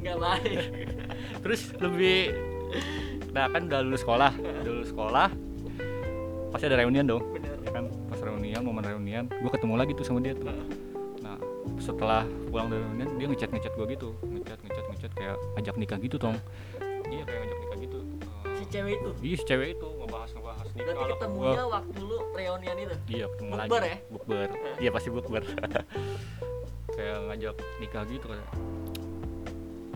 Nggak 0.00 0.16
baik 0.22 0.58
terus 1.46 1.70
lebih 1.78 2.34
nah 3.30 3.46
kan 3.46 3.70
udah 3.70 3.80
lulus 3.86 4.02
sekolah 4.02 4.34
udah 4.34 4.72
lulus 4.72 4.90
sekolah 4.90 5.28
pasti 6.50 6.64
ada 6.66 6.82
reunian 6.82 7.06
dong 7.06 7.22
ya 7.66 7.70
kan 7.74 7.84
pas 8.06 8.20
reunian 8.22 8.62
momen 8.62 8.84
reunian 8.86 9.24
gue 9.26 9.50
ketemu 9.50 9.74
lagi 9.74 9.92
tuh 9.98 10.06
sama 10.06 10.22
dia 10.22 10.38
tuh. 10.38 10.46
Nah 11.20 11.36
setelah 11.82 12.22
pulang 12.48 12.70
dari 12.70 12.80
reunian 12.86 13.08
dia 13.18 13.26
ngechat 13.26 13.50
ngechat 13.50 13.72
gue 13.74 13.86
gitu 13.98 14.14
ngechat 14.22 14.58
ngechat 14.62 14.84
ngechat 14.94 15.12
kayak 15.18 15.36
ajak 15.58 15.74
nikah 15.74 15.98
gitu 15.98 16.16
tong. 16.16 16.38
Iya 17.10 17.22
kayak 17.26 17.40
ngajak 17.42 17.58
nikah 17.66 17.78
gitu. 17.82 17.98
Si 18.56 18.64
cewek 18.70 18.92
itu? 19.02 19.10
Iya 19.20 19.36
si 19.36 19.44
cewek 19.44 19.68
itu 19.74 19.88
ngebahas 19.98 20.30
ngebahas 20.38 20.66
nih 20.72 20.82
berarti 20.86 21.04
ketemunya 21.18 21.64
waktu 21.66 21.98
lu 22.00 22.18
reunian 22.32 22.76
itu? 22.78 22.96
Iya 23.10 23.26
ketemu 23.34 23.50
Bukber 23.50 23.82
lagi 23.82 23.90
ya? 23.90 23.98
bukber. 24.14 24.48
Iya 24.78 24.90
pasti 24.94 25.08
bukber. 25.10 25.42
Kayak 26.96 27.18
ngajak 27.28 27.56
nikah 27.82 28.02
gitu 28.08 28.24
kayak 28.32 28.48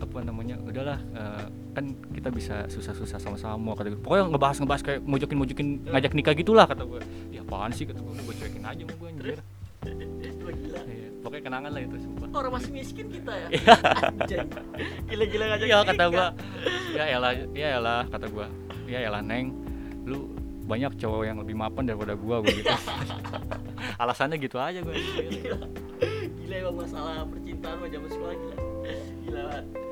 apa 0.01 0.17
namanya 0.25 0.57
udahlah 0.57 0.99
eh, 1.13 1.45
kan 1.77 1.85
kita 2.09 2.33
bisa 2.33 2.65
susah-susah 2.67 3.21
sama-sama 3.21 3.77
kata 3.77 3.93
gue 3.93 4.01
pokoknya 4.01 4.33
ngebahas 4.33 4.57
ngebahas 4.65 4.81
kayak 4.81 4.99
mojokin 5.05 5.37
mojokin 5.37 5.67
ngajak 5.85 6.11
nikah 6.17 6.33
gitulah 6.33 6.65
kata 6.65 6.83
gue 6.89 7.01
ya 7.29 7.45
apaan 7.45 7.69
sih 7.69 7.85
kata 7.85 8.01
gue 8.01 8.13
gue 8.17 8.35
cuekin 8.35 8.65
aja 8.65 8.81
sama 8.81 8.93
gue 8.97 9.07
anjir. 9.07 9.39
Gila 9.81 10.81
pokoknya 11.21 11.43
kenangan 11.47 11.71
lah 11.71 11.81
itu 11.85 11.95
sumpah. 12.01 12.27
Orang 12.33 12.51
masih 12.57 12.71
miskin 12.73 13.07
kita 13.07 13.31
ya? 13.31 13.47
Iya. 14.27 14.41
Gila-gila 15.07 15.45
ngajak 15.53 15.67
iya 15.69 15.77
kata 15.85 16.03
gua. 16.09 16.27
Ya 16.91 17.03
elah 17.07 17.31
ya 17.53 17.67
elah 17.77 18.03
kata 18.09 18.27
gua. 18.27 18.47
Ya 18.89 18.99
elah 19.05 19.21
neng. 19.21 19.53
Lu 20.03 20.33
banyak 20.65 20.97
cowok 20.97 21.23
yang 21.25 21.37
lebih 21.41 21.55
mapan 21.55 21.87
daripada 21.87 22.13
gua 22.17 22.41
gua 22.41 22.51
gitu. 22.51 22.69
Alasannya 24.01 24.37
gitu 24.41 24.57
aja 24.57 24.81
gua. 24.81 24.93
Gila. 24.97 25.67
Gila 26.41 26.55
emang 26.67 26.75
masalah 26.81 27.23
percintaan 27.29 27.75
mah 27.79 27.89
zaman 27.89 28.09
sekolah 28.09 28.35
gila. 28.35 28.55
Gila 29.25 29.41
banget 29.45 29.90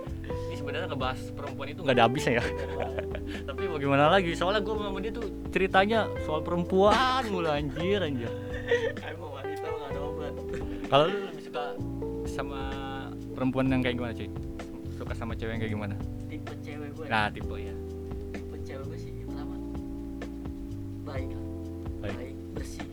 sebenarnya 0.69 0.93
ngebahas 0.93 1.21
perempuan 1.33 1.67
itu 1.73 1.81
nggak 1.81 1.95
ada 1.97 2.05
habisnya 2.05 2.33
ya? 2.38 2.43
tapi 3.49 3.63
bagaimana 3.65 4.05
lagi? 4.13 4.38
Soalnya 4.38 4.61
gua 4.61 4.85
sama 4.85 5.01
dia 5.01 5.09
tuh 5.17 5.25
ceritanya 5.49 6.05
soal 6.29 6.45
perempuan 6.45 7.25
mulu 7.33 7.49
anjir 7.49 7.97
anjir. 8.05 8.29
Emang 9.01 9.33
wanita 9.33 9.65
ada 9.65 10.01
obat. 10.05 10.33
Kalau 10.85 11.05
lu? 11.09 11.17
Lebih 11.33 11.43
suka 11.49 11.63
sama 12.29 12.61
perempuan 13.33 13.65
yang 13.73 13.81
kayak 13.81 13.97
gimana 13.97 14.13
cuy? 14.13 14.29
Suka 14.93 15.13
sama 15.17 15.33
cewek 15.33 15.57
yang 15.57 15.61
kayak 15.65 15.73
gimana? 15.73 15.95
Tipe 16.29 16.53
cewek 16.61 16.89
gue 16.93 17.05
nah 17.09 17.25
tipe 17.33 17.55
ya 17.57 17.73
tipe 18.29 18.55
cewek 18.61 18.85
gue 18.93 18.99
sih 19.01 19.11
pertama 19.25 19.57
baik 21.01 21.29
lah. 21.33 21.45
Baik. 22.05 22.13
baik 22.13 22.35
bersih 22.53 22.85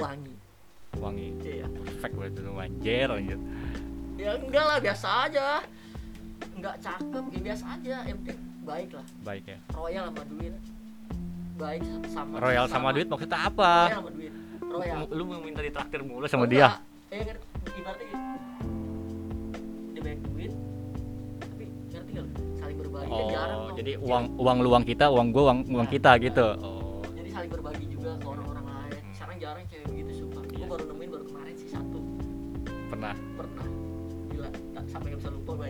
wangi. 0.00 0.34
Wangi. 0.96 1.28
Iya. 1.44 1.68
Perfect 1.68 2.14
banget 2.16 2.32
tuh 2.40 2.56
anjir 2.56 3.08
anjir. 3.12 3.38
Ya 4.16 4.40
enggak 4.40 4.64
lah 4.64 4.78
biasa 4.80 5.08
aja 5.28 5.60
enggak 6.62 6.78
cakep 6.78 7.24
ya 7.26 7.40
biasa 7.42 7.64
aja 7.74 7.96
yang 8.06 8.18
penting 8.22 8.38
baik 8.62 8.90
lah. 8.94 9.06
Baik 9.26 9.44
ya. 9.50 9.58
Royal 9.74 10.04
sama 10.06 10.22
duit. 10.30 10.54
Baik 11.58 11.80
sama 12.06 12.34
royal 12.38 12.66
sama 12.70 12.88
duit 12.94 13.06
maksudnya 13.10 13.38
apa? 13.42 13.72
Royal 13.90 13.98
sama 13.98 14.10
duit. 14.14 14.32
Royal. 14.62 14.98
Lu 15.10 15.22
mau 15.26 15.42
minta 15.42 15.58
ditraktir 15.58 16.00
mulu 16.06 16.30
sama 16.30 16.46
Enggak. 16.46 16.78
dia? 17.10 17.18
Ngerti 17.18 17.78
ibaratnya 17.82 18.06
dia 19.92 20.00
banyak 20.00 20.20
duit 20.24 20.52
tapi 21.42 21.64
ngerti 21.90 22.10
nggak 22.14 22.26
saling 22.56 22.76
berbagi 22.78 23.10
kan 23.10 23.26
jarang 23.28 23.58
oh 23.58 23.70
jadi 23.74 23.92
uang 23.98 24.24
uang 24.38 24.56
lu 24.62 24.68
uang 24.70 24.84
kita 24.86 25.04
uang 25.10 25.26
gua 25.28 25.42
uang 25.50 25.58
uang 25.66 25.86
Nah, 25.86 25.92
kita 25.92 26.10
nah. 26.14 26.22
gitu. 26.22 26.46
Oh. 26.62 27.02
Jadi 27.12 27.28
saling 27.34 27.50
berbagi 27.50 27.86
juga 27.90 28.10
ke 28.16 28.26
orang-orang 28.30 28.64
lain. 28.64 28.94
Hmm. 28.96 29.12
sekarang 29.12 29.36
jarang 29.42 29.64
cewek 29.66 29.86
begitu 29.90 30.10
sumpah. 30.16 30.42
Iya. 30.46 30.56
gue 30.56 30.66
baru 30.70 30.84
nemuin 30.88 31.08
baru 31.10 31.24
kemarin 31.26 31.54
sih 31.58 31.68
satu. 31.68 31.98
Pernah? 32.86 33.14
Pernah. 33.34 33.66
Gila 34.30 34.48
tak 34.72 34.84
sampai 34.88 35.06
nggak 35.10 35.20
bisa 35.20 35.30
lupa 35.34 35.50
gue 35.58 35.68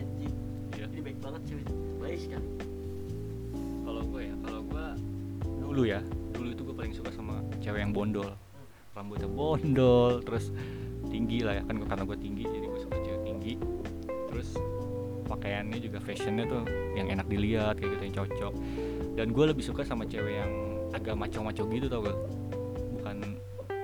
baik 2.13 2.29
sekali 2.29 2.49
kalau 3.81 4.01
gue 4.05 4.21
ya 4.21 4.35
kalau 4.45 4.61
gue 4.69 4.85
dulu 5.65 5.81
ya 5.89 5.99
dulu 6.37 6.47
itu 6.53 6.61
gue 6.61 6.75
paling 6.77 6.93
suka 6.93 7.09
sama 7.09 7.41
cewek 7.57 7.81
yang 7.81 7.89
bondol. 7.89 8.29
Rambutnya 8.93 9.25
bondol 9.25 10.21
terus 10.21 10.53
tinggi 11.09 11.41
lah 11.41 11.57
ya 11.57 11.63
kan 11.65 11.81
karena 11.81 12.03
gue 12.05 12.17
tinggi 12.21 12.43
jadi 12.45 12.65
gue 12.69 12.81
suka 12.85 12.97
cewek 13.01 13.21
tinggi. 13.25 13.53
Terus 14.29 14.53
pakaiannya 15.25 15.79
juga 15.81 15.97
fashionnya 16.05 16.45
tuh 16.45 16.61
yang 16.93 17.09
enak 17.09 17.25
dilihat 17.25 17.81
kayak 17.81 17.97
gitu 17.97 18.03
yang 18.05 18.15
cocok. 18.21 18.53
Dan 19.17 19.27
gue 19.33 19.45
lebih 19.49 19.63
suka 19.65 19.81
sama 19.81 20.05
cewek 20.05 20.37
yang 20.37 20.51
agak 20.93 21.17
maco-maco 21.17 21.65
gitu 21.65 21.89
tau 21.89 22.05
gak? 22.05 22.17
Bukan 23.01 23.17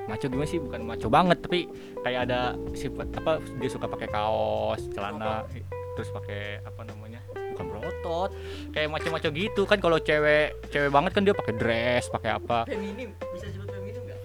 maco 0.06 0.26
gimana 0.30 0.50
sih? 0.50 0.60
Bukan 0.62 0.82
maco 0.86 1.08
banget 1.10 1.38
tapi 1.42 1.66
kayak 2.06 2.30
ada 2.30 2.54
sifat 2.78 3.10
apa 3.18 3.42
dia 3.58 3.70
suka 3.74 3.90
pakai 3.90 4.10
kaos 4.14 4.86
celana 4.94 5.50
terus 5.98 6.16
pakai 6.16 6.62
apa 6.64 6.82
namanya 6.86 6.99
berotot 8.00 8.32
kayak 8.72 8.88
maco-maco 8.90 9.30
gitu. 9.32 9.62
Kan 9.68 9.78
kalau 9.84 9.98
cewek 10.00 10.56
cewek 10.72 10.90
banget 10.92 11.12
kan 11.12 11.22
dia 11.28 11.36
pakai 11.36 11.54
dress 11.60 12.08
pakai 12.08 12.30
apa. 12.40 12.64
Feminim 12.66 13.12
bisa 13.36 13.46
disebut 13.52 13.70
feminim 13.70 14.02
nggak? 14.08 14.20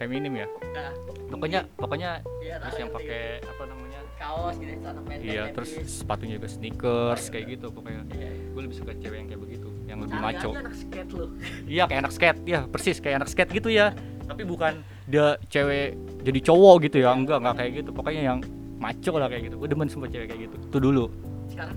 Feminim 0.00 0.32
ya? 0.32 0.46
Nah. 0.72 0.92
Pokoknya 1.28 1.60
pokoknya 1.76 2.10
iya 2.40 2.56
terus 2.56 2.76
yang 2.80 2.88
pakai 2.88 3.44
apa 3.44 3.62
namanya? 3.68 4.00
Kaos 4.18 4.56
gitu 4.58 4.72
celana 4.82 5.00
pendek 5.04 5.28
iya 5.28 5.42
terus 5.52 5.70
sepatunya 5.86 6.40
juga 6.40 6.48
sneakers 6.50 7.22
kayak 7.28 7.46
gitu 7.54 7.66
pokoknya. 7.70 8.02
Iya, 8.16 8.28
iya. 8.32 8.48
gue 8.50 8.62
lebih 8.64 8.76
suka 8.80 8.92
cewek 8.96 9.16
yang 9.20 9.28
kayak 9.28 9.42
begitu 9.44 9.68
yang 9.86 9.98
lebih 10.02 10.16
Cari 10.18 10.24
maco. 10.24 10.50
anak 10.56 10.74
skate 10.74 11.10
lu. 11.12 11.26
Iya 11.68 11.84
kayak 11.86 12.00
anak 12.00 12.12
skate. 12.16 12.38
Ya 12.48 12.60
persis 12.64 12.96
kayak 12.98 13.16
anak 13.22 13.28
skate 13.28 13.52
gitu 13.52 13.68
ya. 13.68 13.92
Tapi 14.24 14.42
bukan 14.48 14.80
dia 15.04 15.36
cewek 15.52 15.96
jadi 16.24 16.40
cowok 16.48 16.76
gitu 16.88 16.96
ya. 17.04 17.12
Enggak 17.12 17.44
enggak 17.44 17.56
kayak 17.60 17.70
gitu. 17.84 17.90
Pokoknya 17.92 18.22
yang 18.34 18.38
maco 18.80 19.12
lah 19.20 19.28
kayak 19.28 19.52
gitu. 19.52 19.54
Gue 19.60 19.68
demen 19.68 19.88
sama 19.92 20.08
cewek 20.08 20.26
kayak 20.32 20.40
gitu. 20.48 20.56
Itu 20.64 20.78
dulu. 20.80 21.04
Sekarang 21.52 21.76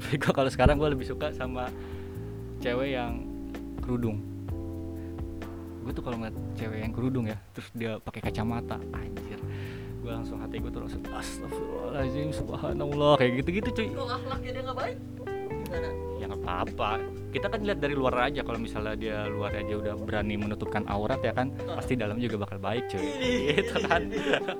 tapi 0.00 0.16
gue 0.24 0.32
kalau 0.32 0.48
sekarang 0.48 0.80
gue 0.80 0.88
lebih 0.96 1.04
suka 1.04 1.28
sama 1.36 1.68
cewek 2.64 2.96
yang 2.96 3.20
kerudung. 3.84 4.18
Gue 5.84 5.92
tuh 5.92 6.04
kalau 6.04 6.16
ngeliat 6.20 6.36
cewek 6.56 6.78
yang 6.80 6.92
kerudung 6.92 7.24
ya 7.28 7.36
terus 7.52 7.68
dia 7.76 8.00
pakai 8.00 8.20
kacamata 8.24 8.80
anjir. 8.96 9.38
Gue 10.00 10.12
langsung 10.12 10.40
hati 10.40 10.56
gue 10.56 10.72
tuh 10.72 10.80
langsung 10.80 11.04
astagfirullahaladzim 11.04 12.32
subhanallah 12.32 13.20
kayak 13.20 13.44
gitu 13.44 13.48
gitu 13.60 13.68
cuy 13.76 13.88
akhlaknya 13.92 14.50
dia 14.56 14.62
nggak 14.64 14.78
baik 14.80 14.98
gimana? 15.70 15.88
Ya 16.18 16.24
nggak 16.26 16.42
apa-apa. 16.42 16.90
Kita 17.30 17.46
kan 17.46 17.62
lihat 17.62 17.78
dari 17.78 17.94
luar 17.94 18.26
aja. 18.26 18.42
Kalau 18.42 18.58
misalnya 18.58 18.98
dia 18.98 19.30
luar 19.30 19.54
aja 19.54 19.70
udah 19.78 19.94
berani 19.94 20.34
menutupkan 20.34 20.82
aurat 20.90 21.22
ya 21.22 21.30
kan 21.30 21.54
pasti 21.78 21.94
dalam 21.94 22.18
juga 22.18 22.42
bakal 22.42 22.58
baik 22.58 22.90
cuy. 22.90 23.06
Gitu 23.54 23.74
kan. 23.86 24.10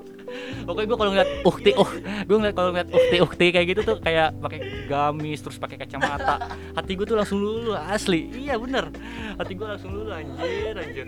Pokoknya 0.70 0.86
gue 0.86 0.98
kalau 1.02 1.10
ngeliat 1.10 1.30
ukti 1.42 1.70
uh 1.74 1.90
gue 2.22 2.36
ngeliat 2.38 2.54
kalau 2.54 2.70
ngeliat 2.70 2.90
ukti 2.94 3.16
ukti 3.18 3.46
kayak 3.50 3.66
gitu 3.74 3.80
tuh 3.82 3.98
kayak 3.98 4.38
pakai 4.38 4.86
gamis 4.86 5.42
terus 5.42 5.58
pakai 5.58 5.76
kacamata. 5.82 6.38
Hati 6.78 6.92
gue 6.94 7.06
tuh 7.10 7.18
langsung 7.18 7.42
lulu 7.42 7.74
asli. 7.74 8.30
Iya 8.30 8.54
bener. 8.62 8.94
Hati 9.34 9.52
gue 9.58 9.66
langsung 9.66 9.90
lulu 9.90 10.14
anjir 10.14 10.78
anjir. 10.78 11.06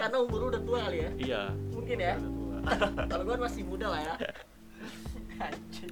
Karena 0.00 0.16
umur 0.24 0.48
udah 0.48 0.60
tua 0.64 0.78
kali 0.88 0.98
ya? 1.04 1.10
Iya. 1.20 1.42
Mungkin 1.76 1.98
ya. 2.00 2.16
Kalau 3.06 3.22
gua 3.22 3.36
masih 3.46 3.62
muda 3.62 3.86
lah 3.92 4.00
ya. 4.02 4.14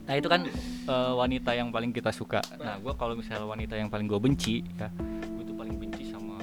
Nah 0.05 0.15
itu 0.17 0.29
kan 0.29 0.41
eh, 0.89 1.13
wanita 1.17 1.51
yang 1.57 1.69
paling 1.73 1.91
kita 1.93 2.13
suka. 2.13 2.41
Nah 2.61 2.77
gue 2.81 2.93
kalau 2.97 3.17
misalnya 3.17 3.45
wanita 3.49 3.75
yang 3.77 3.89
paling 3.89 4.05
gue 4.05 4.21
benci 4.21 4.61
ya, 4.77 4.89
gue 5.35 5.45
tuh 5.45 5.57
paling 5.57 5.77
benci 5.81 6.09
sama 6.09 6.37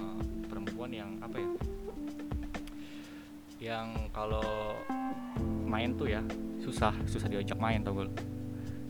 perempuan 0.49 0.89
yang 0.89 1.09
apa 1.21 1.37
ya? 1.37 1.49
Yang 3.61 3.87
kalau 4.09 4.77
main 5.69 5.93
tuh 5.93 6.09
ya 6.09 6.21
susah 6.61 6.93
susah 7.05 7.29
diajak 7.29 7.57
main 7.61 7.81
tau? 7.85 8.01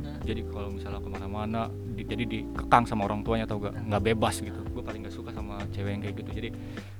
Nah. 0.02 0.18
Jadi 0.26 0.42
kalau 0.50 0.74
misalnya 0.74 0.98
ke 0.98 1.10
mana-mana, 1.14 1.70
di- 1.94 2.08
jadi 2.08 2.26
dikekang 2.26 2.90
sama 2.90 3.06
orang 3.06 3.22
tuanya 3.22 3.46
tau 3.46 3.62
gak? 3.62 3.76
Nggak 3.86 4.02
bebas 4.02 4.42
gitu. 4.42 4.58
Gue 4.74 4.82
paling 4.82 5.06
gak 5.06 5.14
suka 5.14 5.30
sama 5.30 5.62
cewek 5.70 5.94
yang 5.94 6.02
kayak 6.02 6.16
gitu. 6.26 6.30
Jadi 6.42 6.50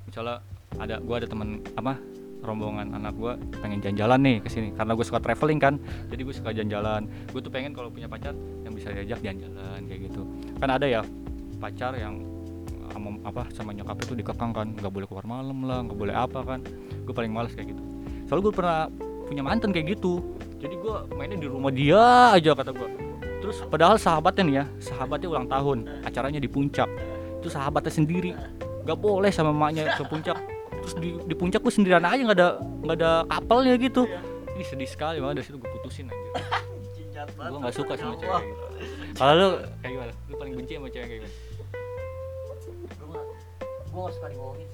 misalnya 0.06 0.38
ada 0.78 1.02
gue 1.02 1.16
ada 1.18 1.26
teman 1.26 1.58
apa 1.74 1.98
rombongan 2.42 2.90
anak 2.98 3.14
gue 3.14 3.32
pengen 3.62 3.78
jalan-jalan 3.78 4.18
nih 4.20 4.36
ke 4.42 4.48
sini. 4.50 4.68
Karena 4.74 4.92
gue 4.98 5.06
suka 5.06 5.22
traveling 5.22 5.60
kan 5.62 5.74
jadi 6.10 6.20
gue 6.26 6.34
suka 6.34 6.50
jalan-jalan. 6.50 7.06
Gue 7.30 7.40
tuh 7.40 7.52
pengen 7.54 7.72
kalau 7.72 7.88
punya 7.88 8.10
pacar 8.10 8.34
yang 8.66 8.74
bisa 8.74 8.90
diajak 8.90 9.22
jalan-jalan 9.22 9.80
kayak 9.86 10.00
gitu. 10.10 10.22
Kan 10.58 10.68
ada 10.74 10.84
ya 10.84 11.00
pacar 11.62 11.94
yang 11.94 12.26
sama 12.92 13.08
apa 13.24 13.48
sama 13.54 13.70
nyokapnya 13.72 14.04
tuh 14.04 14.16
dikekang 14.18 14.52
kan. 14.52 14.66
Nggak 14.74 14.92
boleh 14.92 15.06
keluar 15.06 15.24
malam 15.24 15.58
lah 15.64 15.78
nggak 15.86 15.98
boleh 15.98 16.14
apa 16.14 16.40
kan. 16.42 16.60
Gue 17.06 17.14
paling 17.14 17.32
males 17.32 17.54
kayak 17.54 17.72
gitu. 17.72 17.82
Soalnya 18.26 18.44
gue 18.50 18.54
pernah 18.54 18.80
punya 19.30 19.42
mantan 19.46 19.70
kayak 19.70 19.96
gitu. 19.96 20.20
Jadi 20.58 20.74
gue 20.78 20.94
mainnya 21.16 21.38
di 21.38 21.48
rumah 21.48 21.72
dia 21.72 22.34
aja 22.34 22.52
kata 22.52 22.74
gue 22.74 22.90
terus 23.42 23.58
padahal 23.66 23.98
sahabatnya 23.98 24.42
nih 24.46 24.54
ya 24.54 24.64
sahabatnya 24.92 25.28
ulang 25.30 25.46
tahun. 25.46 25.78
Acaranya 26.06 26.38
di 26.42 26.50
puncak. 26.50 26.86
Itu 27.42 27.50
sahabatnya 27.50 27.90
sendiri. 27.90 28.30
Nggak 28.82 28.98
boleh 28.98 29.30
sama 29.30 29.54
emaknya 29.54 29.94
ke 29.94 30.02
puncak 30.06 30.51
terus 30.82 30.94
di, 30.98 31.10
di 31.22 31.34
puncak 31.38 31.62
gue 31.62 31.72
sendirian 31.72 32.02
aja 32.02 32.18
nggak 32.18 32.38
ada 32.38 32.48
nggak 32.60 32.96
ada 32.98 33.12
kapalnya 33.30 33.74
gitu. 33.78 34.10
Ini 34.52 34.64
sedih 34.66 34.90
sekali 34.90 35.16
malah 35.22 35.38
dari 35.38 35.46
situ 35.46 35.56
gue 35.56 35.70
putusin 35.80 36.10
aja 36.10 36.28
gue 37.50 37.58
nggak 37.62 37.74
suka 37.74 37.94
sama 37.94 38.18
cewek. 38.18 38.42
Gitu 38.42 38.66
kalau 39.14 39.32
lu 39.38 39.48
kayak 39.78 39.92
gimana? 39.94 40.12
Lu 40.26 40.34
paling 40.36 40.54
benci 40.58 40.72
sama 40.74 40.88
cewek 40.90 41.06
kayak 41.06 41.20
gimana? 41.22 41.34
Gua 43.92 44.00
nggak 44.08 44.14
suka 44.16 44.28
dibohongin 44.32 44.68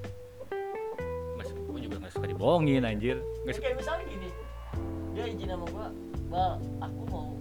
suka 1.48 1.60
gue 1.64 1.80
juga 1.80 1.96
nggak 2.02 2.12
suka 2.12 2.26
dibohongin 2.28 2.82
anjir. 2.84 3.16
Nggak 3.44 3.54
suka 3.56 3.64
kayak 3.68 3.76
misalnya 3.80 4.04
gini 4.08 4.28
dia 5.16 5.24
izin 5.26 5.48
sama 5.50 5.66
gua 5.72 5.86
bal 6.28 6.52
aku 6.78 7.00
mau 7.10 7.37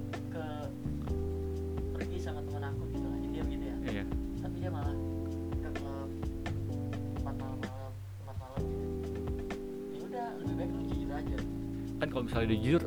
kan 11.98 12.08
kalau 12.14 12.24
misalnya 12.30 12.48
dia 12.54 12.60
jujur 12.62 12.84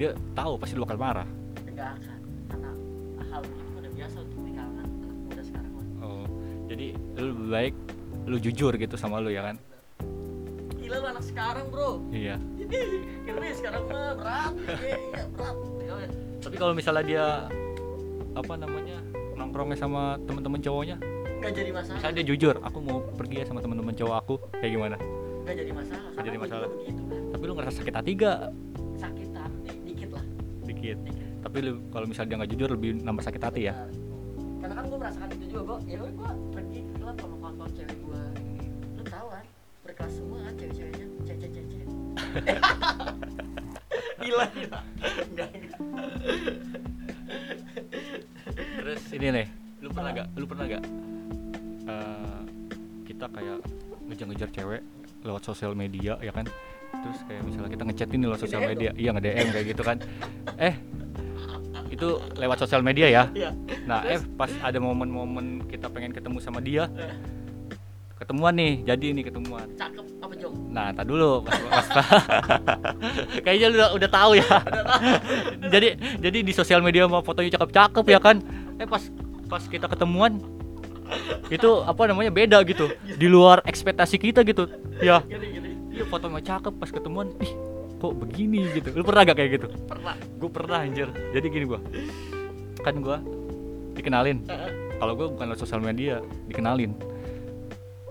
dia 0.00 0.10
tahu 0.32 0.56
pasti 0.56 0.72
lu 0.76 0.88
bakal 0.88 0.96
marah. 0.96 1.28
Enggak 1.68 1.92
akan 2.00 2.18
karena 2.48 2.70
hal 3.28 3.40
begitu 3.44 3.70
udah 3.76 3.92
biasa 3.92 4.16
untuk 4.24 4.40
di 4.40 4.52
kalangan 4.56 4.86
anak 4.88 5.18
muda 5.28 5.42
sekarang 5.44 5.72
oh 6.00 6.24
jadi 6.72 6.86
lu 7.20 7.24
lebih 7.36 7.48
baik 7.52 7.74
lu 8.24 8.36
jujur 8.40 8.72
gitu 8.80 8.96
sama 8.96 9.20
lu 9.20 9.28
ya 9.28 9.44
kan? 9.44 9.56
Gila 10.80 10.96
lu 11.04 11.06
anak 11.12 11.24
sekarang 11.28 11.66
bro. 11.68 12.00
Iya. 12.08 12.36
Ini 13.28 13.56
sekarang 13.56 13.82
mah 13.92 14.16
berat. 14.16 14.52
Iya 14.80 14.96
iya, 14.96 15.22
berat. 15.36 15.56
Ya, 15.84 15.94
ya. 16.00 16.08
tapi 16.40 16.56
kalau 16.56 16.72
misalnya 16.72 17.04
dia 17.04 17.26
apa 18.30 18.54
namanya 18.56 18.98
nongkrongnya 19.36 19.76
sama 19.76 20.16
teman-teman 20.24 20.60
cowoknya? 20.64 20.96
Nggak 21.40 21.52
jadi 21.56 21.70
masalah. 21.76 21.96
Misalnya 22.00 22.16
dia 22.16 22.26
jujur 22.32 22.54
aku 22.64 22.78
mau 22.80 22.98
pergi 23.16 23.36
ya 23.42 23.44
sama 23.44 23.60
teman-teman 23.60 23.92
cowok 23.92 24.16
aku. 24.16 24.34
Kayak 24.60 24.72
gimana 24.80 25.19
nggak 25.50 25.66
jadi 25.66 25.74
masalah. 25.74 26.10
Nggak 26.14 26.26
jadi 26.26 26.38
masalah. 26.38 26.68
begitu 26.70 27.02
kan? 27.02 27.22
Tapi 27.30 27.42
lu 27.42 27.52
ngerasa 27.58 27.76
sakit 27.82 27.94
hati 27.94 28.10
gak 28.14 28.38
sakit 29.00 29.30
hati 29.34 29.72
dikit 29.82 30.10
lah. 30.14 30.24
Dikit. 30.62 30.98
Dikit. 31.02 31.28
Tapi 31.40 31.56
lu 31.64 31.72
kalau 31.90 32.06
misalnya 32.06 32.28
dia 32.28 32.36
nggak 32.38 32.50
jujur 32.54 32.68
lebih 32.76 32.90
nambah 33.02 33.24
sakit 33.24 33.42
hati 33.42 33.60
ya? 33.66 33.74
Karena 34.60 34.74
kan 34.76 34.84
gue 34.86 34.98
merasakan 35.00 35.28
itu 35.34 35.44
juga 35.50 35.62
gue 35.64 35.78
ya 35.88 35.96
gue 36.04 36.30
pergi 36.52 36.78
ke 36.84 36.92
klub 37.00 37.16
sama 37.16 37.36
kawan-kawan 37.40 37.72
cewek 37.72 37.96
gue 37.96 38.22
lu 39.00 39.02
tahu 39.08 39.26
kan 39.32 39.44
berkelas 39.88 40.12
semua 40.12 40.38
kan 40.44 40.54
cewek-ceweknya? 40.54 41.06
Cece 41.26 41.48
cece 41.50 41.80
gila 44.20 44.44
gila. 44.52 44.80
Enggak 45.32 45.48
enggak. 45.56 45.80
Terus 48.80 49.02
ini 49.16 49.26
nih 49.32 49.46
lu 49.80 49.88
pernah 49.88 50.10
gak 50.12 50.28
lu 50.36 50.44
pernah 50.44 50.64
gak 50.68 50.84
eh, 51.88 52.40
kita 53.08 53.26
kayak 53.32 53.58
ngejar-ngejar 54.06 54.48
cewek 54.52 54.82
lewat 55.22 55.42
sosial 55.44 55.72
media 55.74 56.16
ya 56.18 56.32
kan? 56.32 56.46
Terus 56.90 57.18
kayak 57.24 57.42
misalnya 57.46 57.70
kita 57.70 57.84
ngechat 57.86 58.08
ini 58.10 58.24
lewat 58.26 58.40
sosial 58.40 58.62
media. 58.64 58.90
Iya 58.94 59.10
nge 59.14 59.22
DM 59.22 59.46
kayak 59.50 59.66
gitu 59.68 59.82
kan. 59.82 59.96
Eh 60.58 60.74
itu 61.90 62.08
lewat 62.38 62.58
sosial 62.58 62.82
media 62.82 63.06
ya? 63.10 63.22
Iya. 63.30 63.50
Nah 63.84 64.06
eh 64.06 64.18
pas 64.36 64.50
ada 64.62 64.78
momen-momen 64.78 65.66
kita 65.66 65.90
pengen 65.90 66.10
ketemu 66.10 66.38
sama 66.38 66.58
dia 66.58 66.86
Eh. 66.94 67.14
ketemuan 68.14 68.52
nih 68.52 68.84
jadi 68.84 69.06
nih 69.16 69.24
ketemuan. 69.26 69.66
Cakep 69.74 70.04
apa 70.20 70.34
jong 70.36 70.54
Nah, 70.70 70.94
tak 70.94 71.10
dulu 71.10 71.42
pas, 71.42 71.58
pas, 71.66 71.86
kayaknya 73.44 73.66
lu 73.72 73.76
udah, 73.80 73.90
udah 73.96 74.10
tahu 74.12 74.32
ya. 74.38 74.46
jadi 75.74 75.88
jadi 76.20 76.38
di 76.44 76.52
sosial 76.54 76.78
media 76.78 77.10
mah 77.10 77.24
fotonya 77.24 77.58
cakep-cakep 77.58 78.04
ya 78.06 78.20
kan. 78.22 78.36
Eh 78.78 78.86
pas 78.86 79.02
pas 79.50 79.62
kita 79.66 79.90
ketemuan 79.90 80.38
itu 81.50 81.70
apa 81.82 82.02
namanya 82.10 82.30
beda 82.30 82.58
gitu. 82.66 82.90
Di 83.04 83.26
luar 83.26 83.62
ekspektasi 83.66 84.16
kita 84.16 84.46
gitu. 84.46 84.70
Ya, 85.02 85.22
iya 85.90 86.04
foto 86.06 86.30
mah 86.30 86.42
cakep 86.42 86.74
pas 86.76 86.90
ketemuan. 86.90 87.34
Ih, 87.42 87.52
kok 88.00 88.12
begini 88.16 88.70
gitu. 88.72 88.88
Lu 88.96 89.04
pernah 89.04 89.28
gak 89.28 89.36
kayak 89.36 89.50
gitu? 89.60 89.66
pernah 89.84 90.14
Gue 90.40 90.50
pernah 90.50 90.78
anjir. 90.80 91.08
Jadi 91.36 91.46
gini 91.52 91.64
gua. 91.68 91.80
Kan 92.80 93.04
gua 93.04 93.20
dikenalin. 93.94 94.48
Kalau 95.00 95.12
gua 95.16 95.26
bukan 95.32 95.44
lewat 95.52 95.60
sosial 95.60 95.80
media, 95.84 96.20
dikenalin. 96.48 96.92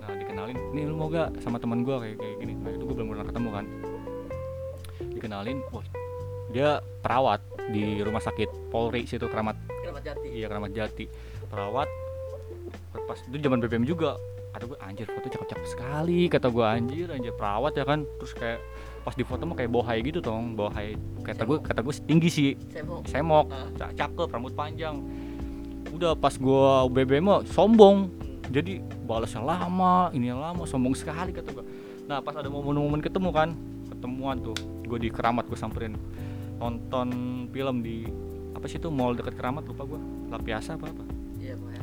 Nah, 0.02 0.14
dikenalin, 0.14 0.58
nih 0.74 0.84
lu 0.86 0.94
mau 0.94 1.10
gak 1.10 1.38
sama 1.42 1.58
teman 1.58 1.82
gua 1.82 2.02
kayak 2.02 2.18
kayak 2.18 2.36
gini. 2.38 2.54
Nah, 2.58 2.70
itu 2.74 2.82
gua 2.86 2.94
belum 2.98 3.08
pernah 3.14 3.26
ketemu 3.26 3.48
kan. 3.50 3.66
Dikenalin, 5.00 5.58
wah, 5.70 5.86
dia 6.50 6.82
perawat 7.02 7.40
di 7.70 8.02
rumah 8.02 8.18
sakit 8.18 8.74
Polri 8.74 9.06
situ 9.06 9.30
Keramat. 9.30 9.54
keramat 9.86 10.02
jati 10.02 10.26
Iya, 10.34 10.46
Keramat 10.50 10.72
Jati. 10.74 11.04
Perawat 11.50 11.88
pas 13.10 13.18
itu 13.18 13.36
zaman 13.36 13.58
BBM 13.58 13.82
juga. 13.82 14.14
Kata 14.50 14.66
gue 14.66 14.78
anjir 14.78 15.06
foto 15.06 15.26
cakep-cakep 15.26 15.66
sekali 15.66 16.26
kata 16.26 16.46
gua 16.46 16.74
anjir 16.74 17.10
anjir 17.10 17.34
perawat 17.34 17.74
ya 17.74 17.82
kan. 17.82 18.06
Terus 18.18 18.32
kayak 18.32 18.58
pas 19.02 19.14
di 19.14 19.22
foto 19.22 19.42
mah 19.42 19.54
kayak 19.54 19.66
bohai 19.68 19.98
gitu 20.00 20.22
tong 20.22 20.54
bohai. 20.54 20.94
Kata 21.22 21.42
gue 21.42 21.58
kata 21.58 21.82
gue 21.82 21.94
tinggi 22.00 22.30
sih. 22.30 22.50
Saya 22.70 22.86
mau 22.86 23.02
semok 23.02 23.46
Ah. 23.50 23.66
ca- 23.74 23.94
cakep 23.96 24.30
rambut 24.30 24.54
panjang. 24.54 25.02
Udah 25.90 26.14
pas 26.14 26.38
gua 26.38 26.86
BBM 26.86 27.26
mah 27.26 27.42
sombong. 27.48 28.10
Jadi 28.46 28.78
balasnya 29.06 29.42
lama 29.42 30.10
ini 30.10 30.30
lama 30.30 30.62
sombong 30.62 30.94
sekali 30.94 31.34
kata 31.34 31.50
gua. 31.50 31.66
Nah 32.06 32.22
pas 32.22 32.34
ada 32.34 32.46
momen-momen 32.46 33.02
ketemu 33.02 33.30
kan 33.30 33.54
ketemuan 33.90 34.38
tuh 34.38 34.54
gue 34.86 34.98
di 34.98 35.10
keramat 35.10 35.50
gue 35.50 35.58
samperin. 35.58 35.94
Nonton 36.58 37.08
film 37.50 37.82
di 37.82 38.06
apa 38.54 38.66
sih 38.66 38.78
tuh 38.78 38.90
mall 38.90 39.14
deket 39.14 39.34
keramat 39.34 39.66
lupa 39.66 39.82
gua. 39.86 40.00
Lapiasa 40.30 40.74
apa 40.74 40.86
apa 40.86 41.09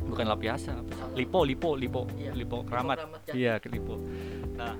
bukan 0.08 0.24
Lapiasa. 0.26 0.72
Lipo 1.14 1.44
Lipo 1.44 1.76
Lipo 1.76 2.08
Iya, 2.16 2.32
Lipo 2.32 2.64
keramat. 2.64 2.96
Keramat 2.98 3.20
Jati. 3.28 3.36
iya 3.36 3.54
ke 3.60 3.68
Lipo. 3.68 4.00
Nah 4.56 4.74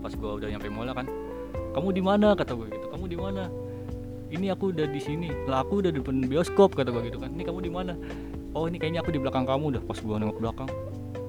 pas 0.00 0.12
gua 0.14 0.36
udah 0.36 0.48
nyampe 0.52 0.68
mall 0.68 0.92
kan 0.92 1.08
kamu 1.74 1.90
di 1.90 2.02
mana? 2.06 2.38
kata 2.38 2.54
gue 2.54 2.70
gitu. 2.70 2.86
Kamu 2.86 3.04
di 3.10 3.18
mana? 3.18 3.50
Ini 4.30 4.54
aku 4.54 4.70
udah 4.70 4.86
di 4.86 5.02
sini. 5.02 5.26
Lah 5.50 5.66
aku 5.66 5.82
udah 5.82 5.90
di 5.90 5.98
depan 5.98 6.22
bioskop 6.22 6.78
kata 6.78 6.94
gue 6.94 7.10
gitu 7.10 7.18
kan. 7.18 7.34
Ini 7.34 7.42
kamu 7.42 7.66
di 7.66 7.72
mana? 7.74 7.98
Oh 8.54 8.70
ini 8.70 8.78
kayaknya 8.78 9.02
aku 9.02 9.10
di 9.10 9.18
belakang 9.18 9.42
kamu. 9.42 9.74
Dah 9.74 9.82
pas 9.82 9.98
gua 9.98 10.22
nengok 10.22 10.38
belakang. 10.38 10.70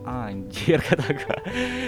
Anjir 0.05 0.77
kata 0.93 1.17
gue 1.17 1.37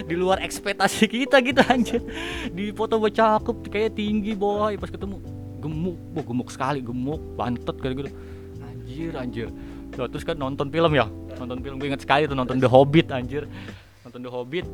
di 0.10 0.18
luar 0.18 0.42
ekspektasi 0.42 1.06
kita 1.06 1.38
gitu 1.46 1.62
anjir. 1.70 2.02
Di 2.50 2.74
foto 2.74 2.98
gue 2.98 3.14
cakep 3.14 3.70
kayak 3.70 3.94
tinggi 3.94 4.34
boy. 4.34 4.74
Pas 4.82 4.90
ketemu 4.90 5.22
gemuk. 5.62 5.98
Wah 6.18 6.26
gemuk 6.26 6.50
sekali 6.50 6.82
gemuk 6.82 7.22
bantet 7.38 7.78
kayak 7.78 7.94
gitu 7.94 8.12
anjir 8.66 9.14
anjir 9.14 9.48
Tuh, 9.94 10.08
terus 10.12 10.24
kan 10.28 10.36
nonton 10.36 10.68
film 10.68 10.92
ya? 10.94 11.06
Nonton 11.38 11.58
film 11.62 11.76
gue 11.78 11.88
inget 11.94 12.02
sekali 12.04 12.26
tuh 12.26 12.36
nonton 12.38 12.58
The 12.58 12.70
Hobbit 12.70 13.08
anjir. 13.14 13.46
Nonton 14.04 14.20
The 14.26 14.32
Hobbit. 14.32 14.66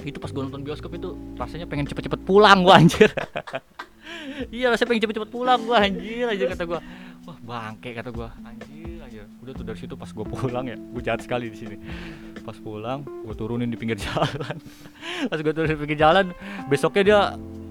Itu 0.00 0.16
pas 0.16 0.32
gue 0.32 0.42
nonton 0.42 0.64
bioskop 0.64 0.96
itu 0.96 1.12
rasanya 1.36 1.68
pengen 1.68 1.84
cepet-cepet 1.84 2.24
pulang 2.24 2.64
gua 2.64 2.80
anjir. 2.80 3.10
Iya 4.50 4.72
rasanya 4.72 4.88
pengen 4.88 5.02
cepet-cepet 5.04 5.30
pulang 5.30 5.60
gua 5.68 5.84
anjir 5.84 6.24
anjir 6.24 6.48
kata 6.48 6.64
gua. 6.64 6.80
Wah 7.28 7.36
bangke 7.44 7.92
kata 7.92 8.08
gua. 8.08 8.32
Anjir 8.40 8.98
anjir. 9.04 9.28
Udah 9.44 9.52
tuh 9.52 9.64
dari 9.68 9.78
situ 9.78 9.94
pas 9.94 10.08
gua 10.16 10.24
pulang 10.24 10.64
ya 10.64 10.76
gua 10.80 11.02
jahat 11.04 11.20
sekali 11.20 11.52
di 11.52 11.58
sini. 11.60 11.76
Pas 12.40 12.56
pulang 12.56 13.04
gua 13.04 13.34
turunin 13.36 13.68
di 13.68 13.76
pinggir 13.76 14.00
jalan. 14.08 14.56
Pas 15.28 15.38
gua 15.44 15.52
turunin 15.52 15.76
di 15.76 15.80
pinggir 15.84 16.00
jalan 16.00 16.32
besoknya 16.72 17.02
dia 17.04 17.20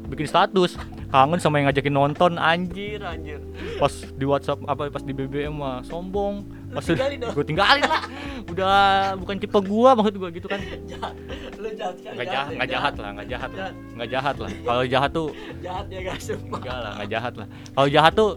bikin 0.09 0.27
status. 0.27 0.75
Kangen 1.09 1.41
sama 1.41 1.57
yang 1.57 1.73
ngajakin 1.73 1.93
nonton 1.93 2.37
anjir 2.37 3.01
anjir. 3.01 3.41
Pas 3.81 3.89
di 3.89 4.25
WhatsApp 4.29 4.61
apa 4.69 4.93
pas 4.93 5.01
di 5.01 5.13
BBM 5.13 5.57
mah 5.57 5.81
sombong. 5.81 6.45
Pas 6.69 6.85
tinggalin 6.85 7.17
dong. 7.17 7.33
gue 7.33 7.45
tinggalin 7.45 7.81
lah. 7.81 8.03
Udah 8.45 8.73
bukan 9.17 9.35
tipe 9.41 9.57
gua 9.65 9.97
maksud 9.97 10.21
gua 10.21 10.29
gitu 10.29 10.45
kan. 10.45 10.61
Jahat. 10.85 11.13
Lu 11.57 11.69
jahat 11.73 11.95
sekali 11.97 12.15
nggak 12.17 12.27
jahat 12.29 12.51
nggak 12.53 12.69
jahat 12.69 12.93
lah 12.93 13.09
nggak 13.09 13.27
jahat 13.29 13.49
lah. 13.49 13.57
Jahat. 13.57 13.73
nggak 13.97 14.09
jahat 14.09 14.35
lah. 14.37 14.49
Kalau 14.53 14.83
jahat 14.85 15.09
tuh 15.09 15.27
jahat 15.65 15.85
ya 15.89 15.99
enggak 16.29 16.77
lah 16.77 16.91
nggak 16.97 17.09
jahat 17.09 17.33
lah. 17.33 17.47
Kalau 17.73 17.89
jahat 17.89 18.13
tuh 18.13 18.31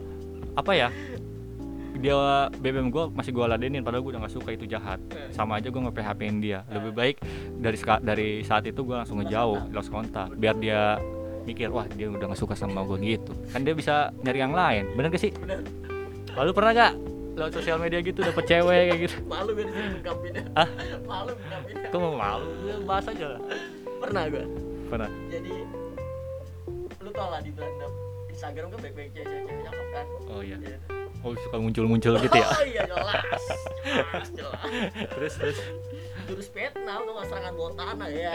apa 0.56 0.72
ya? 0.72 0.88
Dia 2.02 2.50
BBM 2.58 2.88
gue 2.90 3.04
masih 3.14 3.30
gue 3.30 3.44
ladenin 3.46 3.84
padahal 3.84 4.02
gue 4.02 4.16
udah 4.16 4.22
nggak 4.24 4.34
suka 4.34 4.50
itu 4.56 4.64
jahat. 4.64 4.98
Sama 5.28 5.60
aja 5.60 5.68
gue 5.68 5.80
nge 5.80 5.92
PHP 5.92 6.20
dia. 6.40 6.64
Lebih 6.72 6.92
baik 6.96 7.16
dari 7.60 7.78
dari 8.00 8.28
saat 8.42 8.64
itu 8.64 8.80
gue 8.80 8.96
langsung 8.96 9.20
ngejauh 9.20 9.70
lost 9.76 9.92
kontak. 9.92 10.32
Biar 10.40 10.56
dia 10.56 10.96
mikir 11.42 11.68
wah 11.70 11.86
dia 11.90 12.08
udah 12.08 12.26
nggak 12.32 12.40
suka 12.40 12.54
sama 12.54 12.86
gue 12.86 12.98
gitu. 13.02 13.32
Kan 13.50 13.66
dia 13.66 13.74
bisa 13.74 14.10
nyari 14.22 14.38
yang 14.40 14.54
lain. 14.54 14.84
Bener 14.94 15.08
gak 15.10 15.22
sih? 15.22 15.32
Bener. 15.34 15.62
Lalu 16.32 16.50
pernah 16.54 16.70
gak 16.72 16.92
lewat 17.32 17.52
sosial 17.56 17.76
media 17.80 17.98
gitu 18.04 18.20
dapet 18.20 18.44
cewek 18.44 18.80
kayak 18.92 19.00
gitu? 19.08 19.16
Malu 19.32 19.50
gue 19.56 19.64
di 19.66 19.72
sini 19.72 19.88
ngungkapinnya? 19.98 20.42
Ah? 20.56 20.68
malu 21.10 21.32
ngungkapinnya. 21.32 21.88
Kok 21.88 21.98
mau 22.00 22.14
malu? 22.16 22.48
Ya, 22.68 22.76
bahas 22.84 23.06
aja 23.08 23.26
lah. 23.36 23.40
Pernah 24.00 24.22
gue 24.28 24.44
pernah. 24.92 25.10
Jadi 25.32 25.52
lu 27.00 27.10
tau 27.16 27.28
lah 27.32 27.40
di 27.40 27.50
Belanda 27.50 27.88
Instagram 28.28 28.66
kan 28.68 28.78
baik-baik 28.84 29.10
cewek-cewek 29.16 29.60
cakep 29.64 29.86
kan? 29.92 30.06
Oh 30.28 30.40
iya. 30.44 30.56
Iya. 30.60 30.78
oh 31.22 31.32
suka 31.38 31.56
muncul-muncul 31.56 32.12
gitu 32.18 32.36
ya? 32.36 32.48
Oh 32.60 32.64
iya 32.66 32.82
jelas. 32.84 33.42
Jelas 33.82 34.28
jelas. 34.36 34.62
Terus 35.16 35.32
terus? 35.40 35.58
Jurus 36.28 36.48
Vietnam 36.54 37.00
nggak 37.08 37.26
serangan 37.26 37.52
bawah 37.56 37.72
tanah 37.74 38.08
ya. 38.12 38.30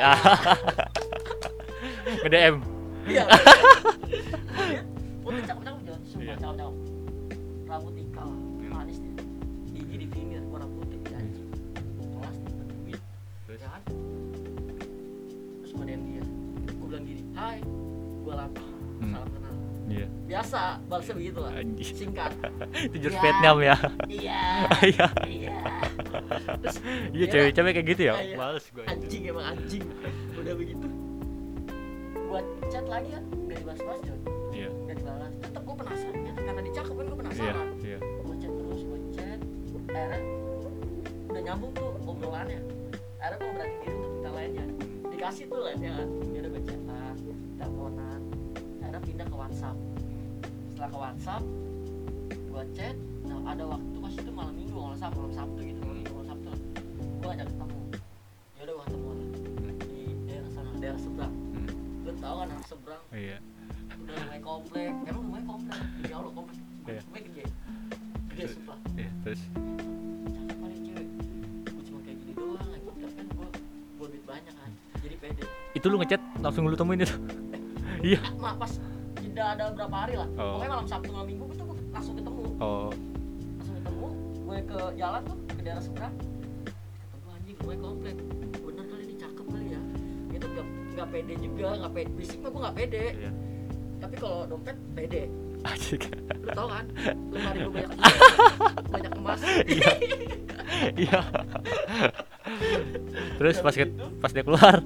DM 2.27 2.76
iya. 3.07 3.23
Putih 5.19 5.41
cakep-cakep 5.43 5.79
jangan 5.81 5.99
Iya. 5.99 6.07
sumpah 6.07 6.35
cakep-cakep. 6.37 6.73
Rambut 7.65 7.93
ikal 7.95 8.29
manis 8.65 8.97
dia. 8.97 9.13
Gigi 9.69 9.95
di 9.97 10.07
finger 10.07 10.41
warna 10.45 10.67
putih 10.69 10.99
janji 11.05 11.41
kelas 11.97 12.37
duit 12.65 13.01
Terus? 13.45 13.59
ya 13.59 13.69
kan? 13.69 13.81
Terus 15.57 15.71
gue 15.73 15.85
DM 15.85 16.01
dia 16.05 16.23
gue 16.69 16.85
bilang 16.85 17.03
gini 17.03 17.23
hai 17.33 17.59
gue 18.17 18.33
Lata 18.33 18.63
Hmm. 18.97 19.13
salam 19.13 19.29
kenal. 19.29 19.53
Iya. 19.87 20.07
Biasa 20.25 20.59
balasnya 20.83 21.15
begitu 21.15 21.37
lah 21.37 21.51
singkat. 21.79 22.31
Itu 22.83 22.95
jurus 22.97 23.13
Ya. 23.13 23.21
Vietnam 23.21 23.55
ya? 23.61 23.75
Iya. 24.07 24.41
Iya. 24.89 25.05
Iya. 25.23 25.55
Terus? 26.57 26.77
Iya 27.09 27.25
dia 27.25 27.27
cewek-cewek 27.29 27.71
kayak 27.73 27.87
gitu 27.89 28.01
ya? 28.05 28.15
Iya. 28.17 28.35
males 28.35 28.65
gue 28.65 28.83
anjing 28.83 29.21
emang 29.25 29.45
anjing. 29.45 29.83
Udah 30.33 30.53
begitu 30.55 30.87
buat 32.27 32.45
chat 32.67 32.85
lagi 32.91 33.09
kan 33.15 33.23
gak 33.47 33.57
dibalas-balas 33.63 34.01
Jon 34.03 34.19
iya. 34.51 34.69
Gak 34.91 34.95
dibalas 34.99 35.33
tetep 35.39 35.61
gue 35.63 35.75
penasaran 35.79 36.19
kan 36.21 36.35
karena 36.35 36.61
dicakep 36.67 36.93
kan 36.93 37.05
gue 37.07 37.07
iya 37.07 37.21
penasaran 37.23 37.67
iya. 37.79 37.99
Gue 38.03 38.35
chat 38.37 38.53
terus 38.53 38.81
gue 38.83 38.99
chat 39.15 39.39
akhirnya 39.87 40.19
udah 41.27 41.41
nyambung 41.41 41.71
tuh 41.73 41.89
obrolannya. 42.05 42.61
Akhirnya 43.17 43.37
gue 43.39 43.51
berani 43.55 43.75
diri 43.81 43.95
untuk 43.95 44.11
minta 44.13 44.31
lainnya. 44.35 44.65
Dikasih 45.07 45.43
tuh 45.49 45.59
lainnya 45.63 45.91
kan 45.95 46.07
dia 46.29 46.39
udah 46.43 46.51
gue 46.51 46.63
chatan 46.67 47.15
teleponan. 47.57 48.21
Akhirnya 48.83 49.01
pindah 49.01 49.27
ke 49.27 49.35
WhatsApp. 49.35 49.77
Setelah 50.75 50.89
ke 50.91 50.97
WhatsApp 50.99 51.43
gue 52.35 52.63
chat. 52.75 52.95
Nah 53.27 53.39
ada 53.47 53.63
waktu 53.63 53.97
pas 54.03 54.13
itu 54.13 54.31
malam 54.35 54.53
minggu 54.55 54.75
nggak 54.75 54.97
salah 54.99 55.13
malam 55.15 55.33
Sabtu 55.33 55.59
gitu 55.63 55.79
malam 55.81 55.97
minggu 56.03 56.13
malam 56.13 56.27
Sabtu 56.35 56.47
lah. 56.51 56.59
Gue 57.17 57.27
ngajak 57.31 57.47
ketemu 57.47 57.76
Iya. 63.17 63.37
udah 63.97 64.13
rumah 64.13 64.39
komplek. 64.45 64.93
Emang 65.09 65.23
rumahnya 65.25 65.45
komplek? 65.49 65.79
Ya 66.05 66.15
Allah 66.21 66.33
komplek. 66.37 66.57
Iya. 66.85 67.01
rumahnya 67.01 67.23
gede. 67.25 67.43
Gede 68.29 68.45
sumpah. 68.53 68.77
Iya, 68.93 69.09
terus? 69.25 69.41
Cakep 70.37 70.57
cewek 70.85 71.05
gue 71.65 71.83
cuma 71.89 71.99
kayak 72.05 72.17
gini 72.21 72.33
doang 72.37 72.69
aja 72.69 72.79
tapi 72.85 72.99
kan 73.17 73.25
gue 73.25 73.47
gue 73.97 74.07
duit 74.13 74.25
banyak 74.29 74.53
kan. 74.53 74.71
Jadi 75.01 75.15
pede. 75.17 75.41
Itu 75.73 75.85
lu 75.89 75.97
ngechat 75.97 76.21
langsung 76.45 76.69
lu 76.69 76.77
temuin 76.77 77.01
itu. 77.01 77.17
Iya. 78.05 78.21
Ma, 78.37 78.53
pas 78.53 78.77
jeda 79.17 79.57
ada 79.57 79.73
berapa 79.73 79.97
hari 79.97 80.13
lah. 80.21 80.29
Oh. 80.37 80.61
pokoknya 80.61 80.71
malam 80.77 80.85
sabtu 80.85 81.09
malam 81.09 81.25
minggu 81.25 81.43
gue 81.49 81.57
tuh 81.57 81.65
langsung 81.89 82.13
ketemu. 82.13 82.43
Oh. 82.61 82.93
langsung 83.57 83.75
ketemu 83.81 84.07
gue 84.45 84.57
ke 84.69 84.79
jalan 85.01 85.21
tuh 85.25 85.37
ke 85.57 85.61
daerah 85.65 85.81
seberang 85.81 86.13
pede 91.17 91.33
juga 91.39 91.67
gak 91.75 91.91
pede 91.91 92.11
fisik 92.13 92.37
mah 92.39 92.49
gue 92.49 92.61
gak 92.61 92.75
pede 92.75 93.03
Iya. 93.15 93.31
tapi 93.97 94.15
kalau 94.15 94.45
dompet 94.45 94.77
pede 94.93 95.23
Asik. 95.63 96.01
lu 96.37 96.49
tau 96.53 96.69
kan 96.69 96.85
lemari 97.27 97.59
gue 97.59 97.73
banyak 97.73 97.91
banyak 98.93 99.11
emas 99.15 99.41
Iya. 99.65 99.91
Iya. 100.95 101.19
Terus 103.37 103.57
pas 103.59 103.73
ke- 103.73 103.91
pas 104.17 104.29
dia 104.29 104.43
keluar. 104.43 104.77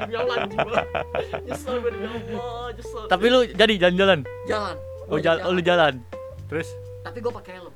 Demi 0.00 0.14
Allah 0.16 0.34
anjing 0.42 0.60
banget 0.60 0.86
nyesel 1.46 1.74
gue 1.80 1.90
demi 1.90 2.06
Allah 2.06 2.68
nyesel. 2.74 3.04
Tapi 3.10 3.24
lu 3.28 3.40
jadi 3.50 3.74
jalan-jalan. 3.76 4.18
jalan. 4.46 4.76
Oh, 5.10 5.18
Gua 5.18 5.20
jalan, 5.22 5.40
oh, 5.42 5.50
lu 5.54 5.62
jalan. 5.62 5.94
Terus? 6.46 6.68
Tapi 7.02 7.18
gue 7.18 7.32
pakai 7.32 7.52
helm. 7.58 7.74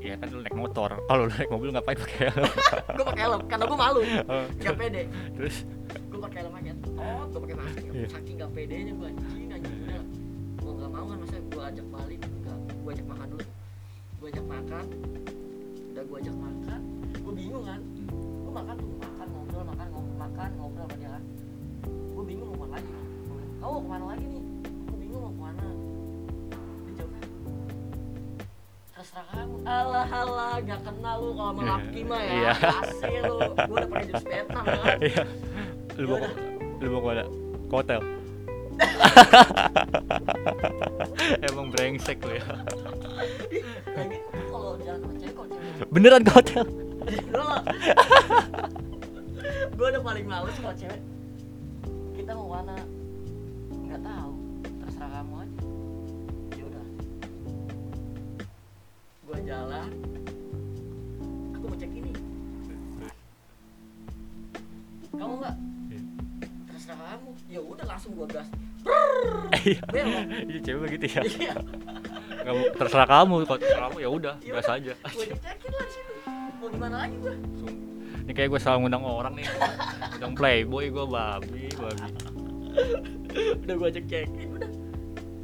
Iya 0.00 0.14
kan 0.16 0.26
lu 0.32 0.40
naik 0.40 0.56
motor. 0.56 0.90
Kalau 0.96 1.22
lu 1.28 1.32
naik 1.32 1.50
mobil 1.52 1.68
ngapain 1.72 1.96
pakai 1.96 2.18
helm? 2.32 2.52
gue 2.98 3.04
pakai 3.04 3.22
helm 3.24 3.40
karena 3.48 3.64
gue 3.64 3.78
malu. 3.78 4.00
Oh, 4.28 4.44
gak 4.60 4.74
pede. 4.76 5.02
Terus? 5.36 5.56
Gue 6.08 6.20
pakai 6.20 6.38
helm 6.44 6.54
aja 6.56 6.72
oh 7.00 7.22
gue 7.32 7.40
pakai 7.40 7.56
masker. 7.56 7.90
Iya. 7.90 8.08
saking 8.12 8.34
gak 8.40 8.50
pedenya 8.52 8.92
gue 8.94 9.08
anjing 9.08 9.50
anjing 9.52 9.74
udah 10.60 10.72
gak 10.76 10.90
mau 10.92 11.04
kan 11.08 11.16
masa 11.20 11.36
gue 11.40 11.62
ajak 11.64 11.86
balik 11.88 12.20
enggak 12.20 12.58
gue 12.60 12.90
ajak 12.92 13.06
makan 13.08 13.26
dulu. 13.32 13.46
Gue 14.20 14.28
ajak 14.28 14.46
makan. 14.46 14.84
Udah 15.90 16.02
gue 16.04 16.16
ajak 16.20 16.36
makan. 16.36 16.80
Gue 17.20 17.32
bingung 17.36 17.64
kan 17.64 17.80
gue 18.50 18.58
makan 18.58 18.82
tuh 18.82 18.90
makan 18.98 19.30
ngobrol 19.30 19.62
makan 19.62 19.86
ngobrol 19.94 20.18
makan 20.18 20.50
ngobrol 20.58 20.90
dia 20.98 21.14
kan 21.14 21.22
gue 21.86 22.24
bingung 22.26 22.50
mau 22.50 22.58
ke 22.58 22.66
mana 22.66 22.74
lagi 22.74 22.90
kamu 22.90 23.62
mau 23.62 23.78
ke 23.78 23.86
mana 23.86 24.10
lagi 24.10 24.26
nih 24.26 24.42
gue 24.66 24.98
bingung 24.98 25.22
mau 25.22 25.30
ke 25.30 25.38
mana 25.38 25.70
dia 26.82 26.98
jawab 26.98 27.14
terserah 28.90 29.30
kamu 29.30 29.54
alah 29.70 30.10
alah 30.10 30.58
gak 30.66 30.82
kenal 30.82 31.22
lu 31.22 31.30
kalau 31.38 31.54
sama 31.54 31.62
laki 31.62 32.02
mah 32.02 32.26
ya 32.26 32.58
kasih 32.74 33.22
lu 33.22 33.38
gue 33.38 33.70
udah 33.70 33.86
pakai 33.86 34.10
jurus 34.10 34.26
Vietnam 34.26 34.66
kan 34.66 34.98
Iya. 35.06 35.22
Lu 35.94 36.10
mau 36.10 36.18
lu 36.82 36.90
mau 36.90 36.98
ke 36.98 37.06
mana? 37.06 37.22
Ke 37.70 37.74
hotel. 37.78 38.02
Emang 41.46 41.70
brengsek 41.70 42.18
lu 42.26 42.34
ya. 42.34 42.42
Beneran 45.94 46.26
ke 46.26 46.34
hotel. 46.34 46.89
Gue 49.76 49.86
udah 49.88 50.02
paling 50.04 50.26
males 50.28 50.56
kalau 50.60 50.76
cewek. 50.76 51.00
Kita 52.12 52.32
mau 52.36 52.48
mana 52.52 52.76
nggak 53.88 54.00
tahu. 54.04 54.32
Terserah 54.84 55.10
kamu 55.20 55.34
aja. 55.40 55.56
Ya 56.52 56.64
udah. 56.68 56.86
Gue 59.24 59.38
jalan. 59.48 59.88
Aku 61.56 61.64
mau 61.64 61.76
cek 61.78 61.92
ini. 61.92 62.12
Kamu 65.16 65.34
nggak? 65.40 65.56
Terserah 66.68 66.98
kamu. 67.16 67.30
Ya 67.48 67.60
udah 67.64 67.84
langsung 67.88 68.12
gue 68.12 68.26
gas. 68.28 68.48
Iya. 69.60 69.82
Iya 70.48 70.60
cewek 70.64 70.80
begitu 70.88 71.04
ya. 71.16 71.22
iya. 71.24 71.54
Kamu 72.40 72.72
terserah 72.72 73.04
kamu, 73.04 73.44
kalau 73.44 73.58
terserah 73.60 73.92
kamu 73.92 73.98
ya 74.00 74.08
udah, 74.08 74.34
Ya 74.40 74.56
udah, 74.56 74.72
aja. 74.72 74.92
gue 74.96 75.24
situ 75.28 75.36
mau 76.70 76.78
gimana 76.78 76.96
lagi 77.00 77.16
gue 77.18 77.34
Ini 78.20 78.32
kayak 78.32 78.48
gue 78.48 78.60
salah 78.60 78.78
ngundang 78.78 79.02
orang 79.02 79.34
nih. 79.34 79.46
Ngundang 80.12 80.34
playboy 80.34 80.86
gue 80.86 81.02
babi, 81.04 81.66
babi. 81.74 82.08
udah 83.60 83.74
gue 83.76 83.88
cek 83.90 84.04
cekin 84.06 84.48
udah 84.52 84.70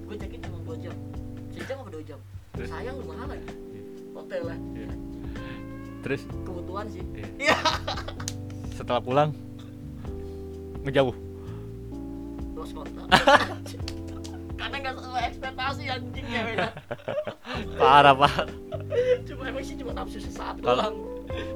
gue 0.07 0.17
cekin 0.17 0.39
cuma 0.41 0.59
dua 0.63 0.77
jam 0.81 0.95
sejam 1.51 1.77
apa 1.77 1.91
dua 1.91 2.03
jam 2.05 2.19
Terus? 2.53 2.69
sayang 2.69 2.95
lu 2.97 3.05
mahal 3.05 3.27
lagi 3.29 3.47
hotel 4.13 4.43
lah 4.45 4.59
Iya. 4.73 4.91
Terus 6.01 6.23
kebutuhan 6.41 6.87
sih 6.87 7.03
Iya. 7.13 7.27
iya 7.43 7.57
setelah 8.73 9.01
pulang 9.01 9.31
ngejauh. 10.83 11.15
los 12.55 12.71
kota 12.71 13.03
karena 14.61 14.77
nggak 14.81 14.95
sesuai 14.97 15.25
ekspektasi 15.27 15.83
anjing 15.89 16.27
ya 16.27 16.43
Parah, 17.77 18.15
Pak. 18.15 18.47
cuma 19.25 19.43
emang 19.45 19.63
sih 19.63 19.75
cuma 19.75 19.91
nafsu 19.93 20.19
sesaat 20.19 20.59
Kalau- 20.59 20.79
doang 20.79 20.97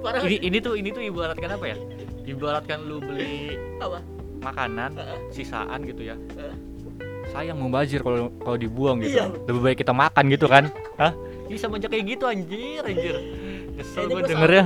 parah 0.03 0.21
Ini 0.25 0.37
ini 0.43 0.59
tuh 0.61 0.75
ini 0.77 0.89
tuh 0.91 1.03
ibaratkan 1.05 1.51
apa 1.55 1.67
ya? 1.71 1.77
Ibaratkan 2.27 2.79
lu 2.87 3.01
beli 3.03 3.57
apa 3.81 4.01
makanan 4.41 4.91
sisaan 5.31 5.85
gitu 5.85 6.09
ya. 6.09 6.17
Heeh. 6.37 6.57
Sayang 7.31 7.59
membazir 7.61 8.01
kalau 8.03 8.33
kalau 8.43 8.59
dibuang 8.59 9.01
gitu. 9.05 9.21
Iya. 9.21 9.27
Lebih 9.47 9.61
baik 9.61 9.79
kita 9.85 9.93
makan 9.95 10.25
gitu 10.33 10.47
kan. 10.51 10.69
Hah? 10.99 11.13
Ini 11.51 11.59
sama 11.59 11.83
aja 11.83 11.91
kayak 11.91 12.05
gitu 12.07 12.25
anjir, 12.31 12.83
anjir. 12.87 13.15
Kayaknya 13.81 14.15
gue 14.15 14.23
dengernya. 14.29 14.65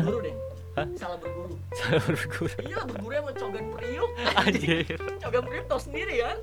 Hah? 0.74 0.86
salah 0.98 1.18
berguru 1.22 1.54
Salah 1.70 2.02
berguru. 2.02 2.50
iya 2.66 2.82
berguru 2.82 3.14
sama 3.14 3.32
cogan 3.38 3.66
priuk 3.78 4.10
Anjir. 4.34 4.98
cogan 5.22 5.42
priuk 5.46 5.66
tau 5.70 5.78
sendiri 5.78 6.14
kan 6.18 6.38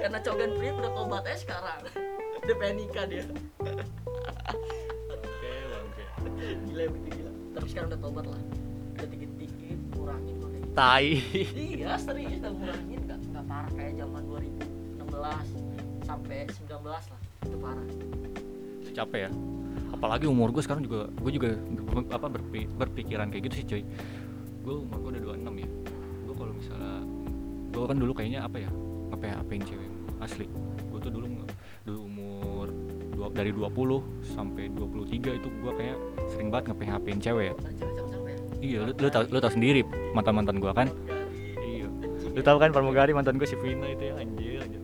karena 0.00 0.18
cogan 0.24 0.50
priuk 0.56 0.76
udah 0.80 0.92
tobat 0.96 1.22
aja 1.28 1.36
sekarang 1.36 1.78
udah 1.84 2.56
dia 3.04 3.24
Oke, 3.60 3.68
bangke. 3.68 3.84
Gila 6.74 6.90
begitu 6.90 7.08
gila. 7.22 7.32
Tapi 7.54 7.66
sekarang 7.70 7.88
udah 7.94 8.00
tobat 8.02 8.26
lah. 8.26 8.42
Udah 8.98 9.06
dikit-dikit 9.06 9.78
kurangin 9.94 10.34
kok 10.34 10.48
kayak 10.50 10.62
gitu. 10.62 10.74
Tai. 10.74 11.06
iya 11.54 11.92
serius 11.94 12.38
udah 12.42 12.52
kurangin. 12.58 13.00
Nggak 13.06 13.18
nggak 13.30 13.44
parah 13.46 13.72
kayak 13.78 13.92
zaman 13.94 14.22
2016 14.26 16.04
sampai 16.04 16.36
19 16.50 16.82
lah. 16.82 17.02
Itu 17.46 17.56
parah. 17.62 17.86
Capek 18.94 19.20
ya. 19.26 19.30
Apalagi 19.90 20.26
umur 20.26 20.50
gue 20.50 20.62
sekarang 20.62 20.82
juga 20.82 21.06
gue 21.10 21.30
juga 21.30 21.48
ber- 21.58 22.10
apa 22.10 22.26
berpi- 22.26 22.70
berpikiran 22.70 23.30
kayak 23.30 23.42
gitu 23.50 23.54
sih 23.54 23.64
cuy. 23.66 23.82
Gue 24.66 24.74
umur 24.82 24.98
gue 24.98 25.10
udah 25.18 25.22
26 25.38 25.62
ya. 25.62 25.68
Gue 26.26 26.34
kalau 26.34 26.52
misalnya 26.54 26.94
gue 27.70 27.84
kan 27.86 27.96
dulu 27.98 28.12
kayaknya 28.14 28.40
apa 28.42 28.56
ya 28.62 28.70
ngapain 29.10 29.34
ngapain 29.34 29.62
cewek 29.62 29.90
asli 30.22 30.46
dari 33.34 33.50
20 33.50 33.74
sampai 34.22 34.70
23 34.70 35.42
itu 35.42 35.48
gue 35.50 35.72
kayak 35.74 35.98
sering 36.30 36.48
banget 36.54 36.70
ngapain 36.70 36.88
ngapain 36.94 37.18
cewek. 37.18 37.50
Ya 37.50 37.54
iya 38.62 38.78
lu, 38.86 38.92
lu 38.94 39.08
tau 39.10 39.26
lu 39.26 39.38
tau 39.42 39.52
sendiri 39.52 39.82
mantan 40.14 40.38
mantan 40.38 40.56
gue 40.62 40.70
kan? 40.70 40.88
Iya. 41.58 41.90
Lu 42.30 42.40
tau 42.40 42.56
kan 42.62 42.70
pramugari 42.70 43.10
mantan 43.10 43.36
gue 43.36 43.44
si 43.44 43.58
Vina 43.58 43.90
itu 43.90 44.08
ya 44.08 44.14
anjir 44.22 44.62
anjir. 44.62 44.80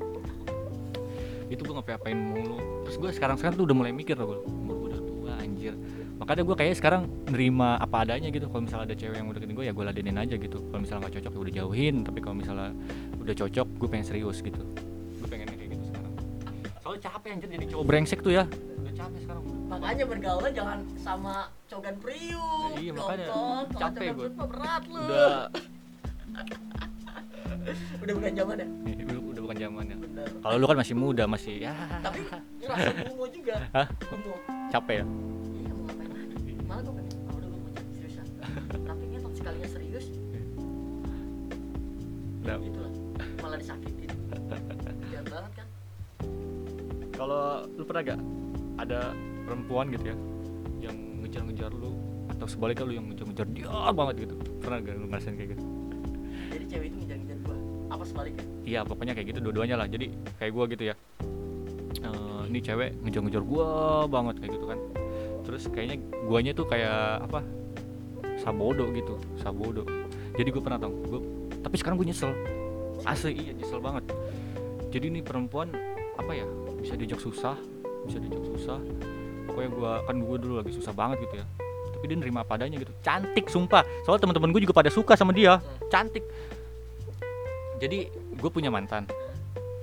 Itu 1.46 1.62
gue 1.62 1.74
ngapain 1.78 1.96
ngapain 1.96 2.18
mulu. 2.18 2.58
Terus 2.90 2.96
gue 2.98 3.10
sekarang 3.14 3.38
sekarang 3.38 3.54
tuh 3.54 3.64
udah 3.70 3.76
mulai 3.78 3.94
mikir 3.94 4.18
tuh 4.18 4.26
gue 4.26 4.38
umur 4.50 4.74
gue 4.82 4.88
udah 4.92 5.00
tua 5.06 5.32
anjir. 5.38 5.72
Makanya 6.18 6.42
gue 6.42 6.56
kayak 6.58 6.74
sekarang 6.76 7.02
nerima 7.30 7.78
apa 7.78 8.02
adanya 8.02 8.34
gitu. 8.34 8.50
Kalau 8.50 8.66
misalnya 8.66 8.92
ada 8.92 8.96
cewek 8.98 9.16
yang 9.16 9.30
udah 9.30 9.38
deketin 9.38 9.54
gue 9.54 9.64
ya 9.70 9.72
gue 9.72 9.84
ladenin 9.86 10.18
aja 10.18 10.34
gitu. 10.34 10.58
Kalau 10.58 10.80
misalnya 10.82 11.00
nggak 11.06 11.14
cocok 11.22 11.32
ya 11.32 11.38
udah 11.38 11.54
jauhin. 11.62 11.94
Tapi 12.02 12.18
kalau 12.18 12.34
misalnya 12.34 12.74
udah 13.22 13.34
cocok 13.38 13.66
gue 13.78 13.88
pengen 13.88 14.06
serius 14.10 14.42
gitu 14.42 14.60
capek 17.20 17.36
anjir 17.36 17.52
jadi 17.52 17.66
cowok 17.68 17.84
brengsek 17.84 18.24
tuh 18.24 18.32
ya. 18.32 18.48
Udah 18.48 18.94
capek 18.96 19.18
sekarang. 19.28 19.44
Makanya 19.68 20.04
bergaulnya 20.08 20.52
jangan 20.56 20.78
sama 20.96 21.52
cogan 21.68 21.96
priuk 22.00 22.80
Iya, 22.80 22.92
makanya. 22.96 23.26
Nonton, 23.28 23.64
kalau 23.68 23.80
Capek 23.84 24.08
mah 24.16 24.48
berat 24.48 24.82
lu. 24.88 25.04
Udah. 25.04 25.36
Udah 28.00 28.12
bukan 28.16 28.32
zaman 28.32 28.56
ya? 28.56 28.66
Udah, 29.04 29.20
udah 29.20 29.40
bukan 29.44 29.56
zamannya 29.60 29.96
kalau 30.40 30.56
lu 30.56 30.64
kan 30.64 30.78
masih 30.80 30.96
muda 30.96 31.28
masih 31.28 31.60
ya. 31.60 31.76
Tapi 32.00 32.24
ngerasa 32.64 32.88
gumo 33.12 33.28
juga. 33.28 33.68
Hah? 33.76 33.84
gumo 34.00 34.32
capek 34.72 35.04
ya? 35.04 35.06
Iya 35.60 35.72
mau 35.76 35.84
ngapain 35.84 36.08
lagi 36.08 36.52
malah 36.64 36.80
gue 36.80 36.94
pengen 36.96 37.20
ah 37.28 37.34
udah 37.36 37.48
gue 37.52 37.70
cari 37.76 37.88
seriusan 38.00 38.24
sekalinya 39.36 39.68
serius? 39.68 40.06
Udah. 42.40 42.56
gitu 42.64 42.78
lah. 42.80 42.92
Malah 43.44 43.58
disakitin. 43.60 44.08
Jahat 45.12 45.26
banget 45.28 45.52
kan 45.52 45.69
kalau 47.20 47.68
lu 47.76 47.84
pernah 47.84 48.02
gak 48.16 48.20
ada 48.80 49.12
perempuan 49.44 49.92
gitu 49.92 50.08
ya 50.08 50.16
yang 50.88 50.96
ngejar-ngejar 51.20 51.68
lu 51.76 51.92
atau 52.32 52.48
sebaliknya 52.48 52.88
lu 52.88 52.94
yang 52.96 53.06
ngejar-ngejar 53.12 53.46
dia 53.52 53.68
banget 53.92 54.24
gitu? 54.24 54.34
Pernah 54.64 54.76
gak 54.80 54.94
lu 54.96 55.06
ngerasain 55.12 55.36
kayak 55.36 55.50
gitu? 55.52 55.64
Jadi 56.48 56.64
cewek 56.64 56.86
itu 56.88 56.96
ngejar-ngejar 57.04 57.38
gua 57.44 57.56
apa 57.92 58.04
sebaliknya? 58.08 58.44
Iya 58.64 58.80
pokoknya 58.88 59.12
kayak 59.12 59.26
gitu 59.36 59.38
dua-duanya 59.44 59.76
lah. 59.76 59.86
Jadi 59.92 60.06
kayak 60.40 60.52
gua 60.56 60.64
gitu 60.72 60.84
ya 60.88 60.96
Eh, 62.00 62.42
ini 62.48 62.58
cewek 62.64 62.90
ngejar-ngejar 63.04 63.42
gua 63.44 63.68
banget 64.08 64.40
kayak 64.40 64.52
gitu 64.56 64.66
kan. 64.72 64.78
Terus 65.44 65.62
kayaknya 65.68 65.96
guanya 66.24 66.52
tuh 66.56 66.64
kayak 66.64 67.28
apa 67.28 67.44
sabodo 68.40 68.88
gitu 68.96 69.20
sabodo. 69.36 69.84
Jadi 70.40 70.48
gue 70.48 70.62
pernah 70.64 70.80
tau 70.80 70.88
gua 70.88 71.20
tapi 71.60 71.76
sekarang 71.76 72.00
gue 72.00 72.08
nyesel. 72.08 72.32
Asli 73.04 73.36
iya 73.36 73.52
nyesel 73.52 73.76
banget. 73.84 74.08
Jadi 74.88 75.12
ini 75.12 75.20
perempuan 75.20 75.68
apa 76.16 76.32
ya 76.32 76.48
bisa 76.80 76.96
diajak 76.96 77.20
susah 77.20 77.56
bisa 78.06 78.18
diajak 78.20 78.44
susah. 78.56 78.78
Pokoknya 79.48 79.70
gua 79.74 79.92
kan 80.06 80.16
gue 80.20 80.36
dulu 80.40 80.54
lagi 80.62 80.72
susah 80.72 80.92
banget 80.94 81.26
gitu 81.28 81.42
ya. 81.42 81.46
Tapi 81.96 82.04
dia 82.08 82.16
nerima 82.16 82.40
apa 82.46 82.56
adanya 82.56 82.80
gitu. 82.80 82.92
Cantik 83.04 83.50
sumpah. 83.50 83.84
Soalnya 84.06 84.24
teman-teman 84.24 84.50
gue 84.56 84.60
juga 84.64 84.74
pada 84.76 84.88
suka 84.88 85.18
sama 85.18 85.36
dia. 85.36 85.60
Cantik. 85.92 86.24
Jadi 87.80 88.08
gue 88.12 88.50
punya 88.52 88.72
mantan. 88.72 89.04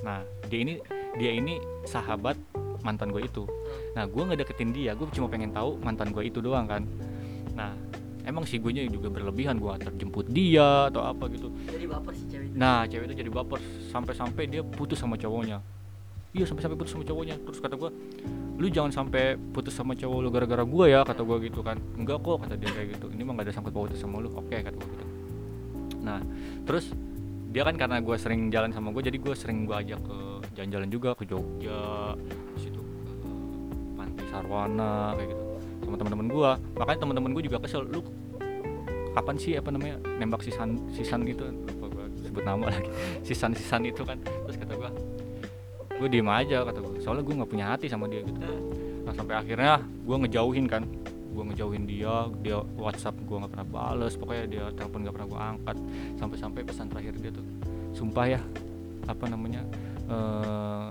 Nah 0.01 0.25
dia 0.49 0.59
ini 0.61 0.73
dia 1.17 1.31
ini 1.33 1.61
sahabat 1.85 2.37
mantan 2.81 3.13
gue 3.13 3.21
itu. 3.25 3.45
Nah 3.93 4.09
gue 4.09 4.21
nggak 4.21 4.39
deketin 4.45 4.73
dia. 4.73 4.97
Gue 4.97 5.09
cuma 5.13 5.29
pengen 5.29 5.53
tahu 5.53 5.77
mantan 5.81 6.09
gue 6.09 6.25
itu 6.25 6.41
doang 6.41 6.65
kan. 6.65 6.81
Nah 7.53 7.73
emang 8.25 8.49
sih 8.49 8.57
gue 8.57 8.73
juga 8.89 9.13
berlebihan. 9.13 9.61
Gue 9.61 9.77
terjemput 9.77 10.25
dia 10.33 10.89
atau 10.89 11.05
apa 11.05 11.29
gitu. 11.29 11.53
Jadi 11.69 11.85
baper 11.85 12.13
si 12.17 12.25
cewek 12.25 12.49
itu. 12.49 12.57
Nah 12.57 12.89
cewek 12.89 13.13
itu 13.13 13.15
jadi 13.21 13.29
baper. 13.29 13.59
Sampai-sampai 13.93 14.43
dia 14.49 14.65
putus 14.65 14.97
sama 14.97 15.21
cowoknya 15.21 15.76
iya 16.37 16.45
sampai-sampai 16.45 16.77
putus 16.77 16.93
sama 16.93 17.03
cowoknya. 17.03 17.35
Terus 17.41 17.59
kata 17.59 17.75
gue 17.75 17.89
lu 18.57 18.67
jangan 18.69 18.91
sampai 18.93 19.37
putus 19.37 19.73
sama 19.73 19.93
cowok 19.97 20.19
lu 20.21 20.29
gara-gara 20.29 20.61
gue 20.61 20.85
ya 20.89 21.01
kata 21.01 21.21
gue 21.25 21.37
gitu 21.49 21.65
kan. 21.65 21.81
Enggak 21.97 22.21
kok 22.21 22.37
kata 22.45 22.55
dia 22.55 22.69
kayak 22.69 22.87
gitu. 22.97 23.09
Ini 23.09 23.21
mah 23.25 23.33
gak 23.41 23.49
ada 23.49 23.53
sangkut 23.57 23.73
pautnya 23.73 23.97
sama 23.97 24.21
lu. 24.21 24.29
Oke 24.37 24.53
kata 24.61 24.77
gue 24.77 24.89
gitu. 24.93 25.05
Nah 26.05 26.21
terus 26.63 26.93
dia 27.49 27.65
kan 27.65 27.73
karena 27.73 27.97
gue 27.97 28.15
sering 28.21 28.53
jalan 28.53 28.69
sama 28.69 28.93
gue 28.93 29.01
jadi 29.01 29.17
gue 29.17 29.33
sering 29.33 29.65
gue 29.65 29.73
ajak 29.73 29.99
ke 30.05 30.17
jalan-jalan 30.53 30.89
juga 30.93 31.09
ke 31.17 31.23
Jogja 31.25 32.13
situ 32.59 32.81
ke 32.83 33.29
Pantai 33.95 34.25
Sarwana 34.29 35.15
kayak 35.15 35.31
gitu 35.31 35.43
sama 35.87 35.95
teman-teman 35.95 36.27
gue 36.27 36.51
makanya 36.75 36.99
teman-teman 37.07 37.31
gue 37.31 37.43
juga 37.47 37.57
kesel 37.63 37.87
lu 37.87 38.03
kapan 39.15 39.35
sih 39.39 39.55
apa 39.57 39.73
namanya 39.73 39.97
nembak 40.19 40.43
sisan 40.43 40.77
sisan 40.91 41.23
itu 41.25 41.49
lupa 41.49 41.87
gue 41.89 42.05
sebut 42.37 42.43
nama 42.45 42.69
lagi. 42.69 42.85
Sisan 43.27 43.51
sisan 43.57 43.81
itu 43.81 44.05
kan. 44.05 44.21
Terus 44.21 44.57
kata 44.61 44.73
gue 44.77 44.89
gue 45.97 46.07
diem 46.07 46.29
aja 46.29 46.61
kata 46.61 46.77
gue 46.77 47.01
soalnya 47.01 47.25
gue 47.25 47.35
nggak 47.41 47.51
punya 47.51 47.65
hati 47.73 47.89
sama 47.89 48.05
dia 48.05 48.21
gitu. 48.21 48.39
Nah 49.05 49.13
sampai 49.17 49.35
akhirnya 49.37 49.81
gue 49.81 50.15
ngejauhin 50.25 50.65
kan. 50.69 50.85
Gue 51.37 51.43
ngejauhin 51.53 51.85
dia 51.85 52.29
dia 52.41 52.57
WhatsApp 52.81 53.13
gue 53.21 53.37
nggak 53.37 53.53
pernah 53.53 53.67
bales 53.69 54.17
pokoknya 54.17 54.45
dia 54.49 54.63
telepon 54.73 55.05
nggak 55.05 55.15
pernah 55.17 55.29
gue 55.29 55.41
angkat. 55.41 55.77
Sampai-sampai 56.17 56.61
pesan 56.65 56.89
terakhir 56.89 57.13
dia 57.21 57.31
tuh 57.33 57.45
sumpah 57.93 58.25
ya 58.25 58.41
apa 59.05 59.25
namanya 59.29 59.61
eh 60.09 60.87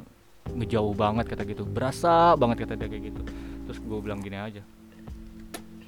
ngejauh 0.54 0.94
banget 0.94 1.26
kata 1.26 1.42
gitu. 1.46 1.66
Berasa 1.66 2.38
banget 2.38 2.66
kata 2.66 2.78
dia 2.78 2.86
kayak 2.86 3.10
gitu. 3.10 3.22
Terus 3.66 3.78
gue 3.82 3.98
bilang 3.98 4.22
gini 4.22 4.38
aja 4.38 4.62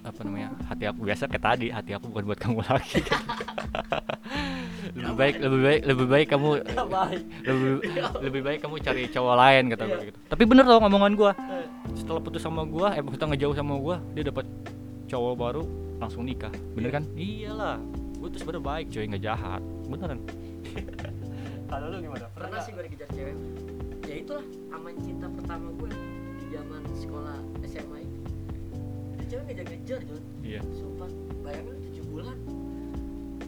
apa 0.08 0.20
namanya 0.24 0.48
hati 0.66 0.84
aku. 0.88 1.00
Biasa 1.04 1.28
kayak 1.28 1.44
tadi 1.44 1.66
hati 1.68 1.90
aku 1.92 2.08
bukan 2.08 2.24
buat 2.32 2.40
kamu 2.40 2.60
lagi. 2.64 3.00
Lebih 4.98 5.14
baik 5.14 5.34
lebih 5.38 5.60
baik 5.62 5.80
lebih 5.84 6.06
baik 6.08 6.26
kamu 6.32 6.48
lebih 7.48 7.70
lebih 8.24 8.40
baik 8.42 8.58
kamu 8.64 8.74
cari 8.82 9.02
cowok 9.10 9.34
lain 9.36 9.62
kata 9.70 9.84
gue 9.84 10.00
gitu. 10.10 10.18
Tapi 10.26 10.42
bener 10.48 10.64
loh 10.64 10.78
ngomongan 10.80 11.12
gue 11.14 11.32
Eh, 11.38 11.66
setelah 11.94 12.20
putus 12.24 12.42
sama 12.42 12.64
gue 12.64 12.88
eh 12.96 13.02
maksudnya 13.04 13.36
ngejauh 13.36 13.56
sama 13.56 13.74
gue 13.78 13.96
dia 14.16 14.24
dapat 14.32 14.46
cowok 15.06 15.34
baru 15.38 15.62
langsung 15.98 16.24
nikah. 16.24 16.50
Bener 16.74 16.90
kan? 16.90 17.04
Iyalah. 17.14 17.78
Gue 18.18 18.28
tuh 18.32 18.38
sebenernya 18.42 18.64
baik 18.64 18.86
coy 18.90 19.04
nggak 19.06 19.22
jahat. 19.22 19.62
Beneran. 19.86 20.18
Kalau 21.70 21.86
lu 21.92 21.96
gimana? 22.00 22.26
Pernah 22.32 22.58
sih 22.64 22.70
gue 22.72 22.82
dikejar 22.88 23.08
cewek? 23.12 23.36
Ya 24.08 24.14
itulah 24.24 24.44
aman 24.72 24.94
cinta 25.04 25.26
pertama 25.28 25.68
gue 25.78 25.90
di 26.40 26.46
zaman 26.56 26.82
sekolah 26.96 27.38
SMA 27.68 27.98
itu 28.02 28.17
cewek 29.28 29.44
ngejar-ngejar 29.46 30.00
Jon 30.08 30.22
iya. 30.40 30.60
Sumpah 30.72 31.10
bayangin 31.44 31.76
tujuh 31.84 32.04
bulan. 32.08 32.38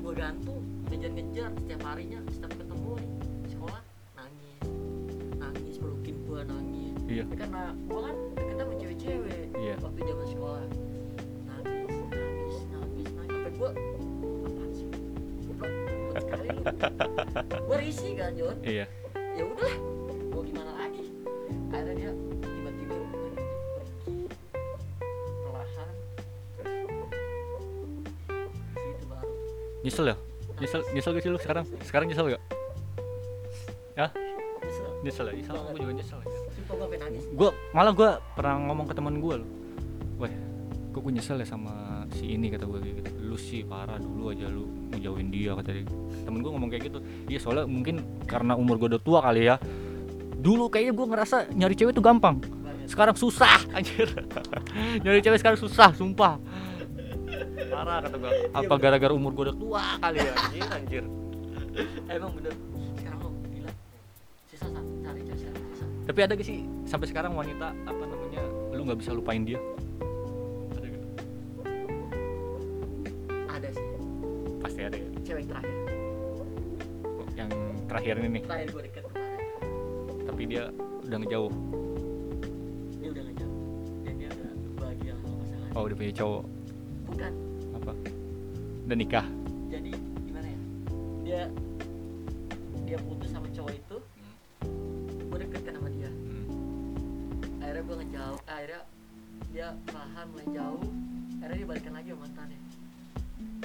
Gue 0.01 0.13
gantung 0.13 0.61
ngejar-ngejar 0.89 1.49
setiap 1.57 1.81
harinya 1.89 2.21
setiap 2.29 2.53
ketemu 2.55 2.93
nih 3.01 3.11
sekolah 3.49 3.81
nangis. 4.15 4.61
Nangis 5.37 5.77
pelukin 5.81 6.17
gue 6.25 6.41
nangis. 6.45 6.95
Iya. 7.09 7.25
Ya 7.25 7.35
karena 7.37 7.63
gue 7.75 8.01
kan 8.01 8.17
deket 8.37 8.57
sama 8.57 8.75
cewek-cewek 8.77 9.45
Iya. 9.57 9.75
waktu 9.81 10.01
zaman 10.05 10.27
sekolah. 10.29 10.63
Nangis 11.49 11.97
nangis 12.13 12.57
nangis 12.69 13.09
nangis. 13.17 13.33
Sampai 13.33 13.53
gue 13.57 13.71
apaan 14.45 14.71
sih? 14.77 14.89
Gue 17.49 17.77
risih 17.85 18.13
kan 18.17 18.31
Jon 18.37 18.57
iya 18.63 18.85
nyesel 30.71 30.87
nyesel 30.95 31.11
gak 31.19 31.23
sih 31.27 31.31
lu 31.35 31.39
sekarang? 31.43 31.65
Sekarang 31.83 32.07
nyesel 32.07 32.27
gak? 32.31 32.43
Ya 33.99 34.07
nyesel 34.63 34.87
nyesel 35.03 35.25
ya? 35.27 35.35
Nyesel 35.35 35.57
gue 35.59 35.81
juga 35.83 35.95
nyesel 35.99 36.19
ya. 36.23 36.39
gue 37.11 37.51
malah 37.75 37.91
gue 37.91 38.11
pernah 38.39 38.55
ngomong 38.71 38.87
ke 38.87 38.95
teman 38.95 39.19
gue 39.19 39.35
loh. 39.43 39.49
Weh 40.23 40.31
kok 40.95 41.01
gue 41.03 41.13
nyesel 41.19 41.43
ya 41.43 41.47
sama 41.51 42.07
si 42.15 42.39
ini 42.39 42.55
kata 42.55 42.71
gue 42.71 42.79
gitu. 42.87 43.11
Lu 43.19 43.35
sih 43.35 43.67
parah 43.67 43.99
dulu 43.99 44.31
aja 44.31 44.47
lu 44.47 44.71
ngejauhin 44.95 45.35
dia 45.35 45.59
kata 45.59 45.71
dia. 45.75 45.91
Temen 46.23 46.39
gue 46.39 46.51
ngomong 46.55 46.71
kayak 46.71 46.87
gitu. 46.87 46.99
Iya 47.27 47.39
soalnya 47.43 47.67
mungkin 47.67 48.23
karena 48.31 48.55
umur 48.55 48.79
gue 48.79 48.95
udah 48.95 49.03
tua 49.03 49.19
kali 49.27 49.51
ya. 49.51 49.59
Dulu 50.39 50.71
kayaknya 50.71 50.95
gue 50.95 51.07
ngerasa 51.11 51.37
nyari 51.51 51.75
cewek 51.75 51.99
itu 51.99 52.03
gampang. 52.03 52.39
Sekarang 52.87 53.19
susah 53.19 53.59
anjir. 53.75 54.07
Nyari 55.03 55.19
cewek 55.19 55.43
sekarang 55.43 55.59
susah 55.59 55.91
sumpah 55.99 56.39
parah 57.71 57.99
kata 58.03 58.17
gue 58.19 58.31
apa 58.51 58.75
gara-gara 58.77 59.13
umur 59.15 59.31
gue 59.33 59.45
udah 59.51 59.57
tua 59.57 59.85
kali 60.03 60.19
ya? 60.19 60.33
Anjir 60.35 60.67
anjir. 60.75 61.05
Emang 62.11 62.31
bener. 62.35 62.55
Sekarang 62.99 63.19
lo 63.23 63.31
gila. 63.47 63.71
Susah 64.51 64.69
Sa. 64.69 64.81
cari 65.07 65.21
cewek 65.23 65.39
sekarang 65.39 65.63
susah 65.71 65.89
tapi 66.11 66.27
ada 66.27 66.35
gak 66.35 66.43
sih 66.43 66.67
sampai 66.91 67.07
sekarang 67.07 67.39
wanita 67.39 67.71
apa 67.87 68.03
namanya 68.03 68.43
lu 68.75 68.83
nggak 68.83 68.99
bisa 68.99 69.15
lupain 69.15 69.47
dia? 69.47 69.63
Ada 70.75 70.87
gak? 70.91 71.03
ada 73.47 73.69
sih. 73.71 73.87
Pasti 74.59 74.81
ada 74.83 74.97
ya? 74.99 75.07
Cewek 75.23 75.45
terakhir. 75.47 75.77
Yang 77.39 77.51
terakhir 77.87 78.15
ini 78.19 78.29
nih? 78.29 78.43
Terakhir 78.43 78.69
gue 78.75 78.83
deket 78.91 79.03
kemarin. 79.07 79.47
Tapi 80.27 80.43
dia 80.51 80.65
udah 81.07 81.19
ngejauh. 81.23 81.53
Dia 82.99 83.09
udah 83.15 83.23
ngejauh. 83.31 83.57
Dan 84.03 84.15
dia 84.19 84.29
udah 84.35 84.51
bahagia 84.83 85.13
sama 85.15 85.35
pasangan 85.39 85.71
oh 85.79 85.83
udah 85.87 85.97
punya 85.97 86.13
cowok. 86.19 86.45
Bukan 87.07 87.33
udah 88.91 88.99
nikah? 88.99 89.23
Jadi 89.71 89.95
gimana 90.27 90.51
ya? 90.51 90.61
Dia 91.23 91.43
dia 92.91 92.99
putus 93.07 93.31
sama 93.31 93.47
cowok 93.55 93.71
itu 93.71 93.97
gue 95.15 95.39
deket 95.47 95.63
kan 95.63 95.79
sama 95.79 95.95
dia. 95.95 96.11
Akhirnya 97.63 97.83
gue 97.87 97.97
ngejauh 98.03 98.39
eh, 98.43 98.51
akhirnya 98.51 98.83
dia 99.55 99.67
perlahan 99.87 100.27
mulai 100.35 100.47
jauh. 100.51 100.83
Akhirnya 101.39 101.57
dia 101.63 101.69
balikan 101.71 101.93
lagi 101.95 102.09
sama 102.11 102.21
mantannya. 102.27 102.61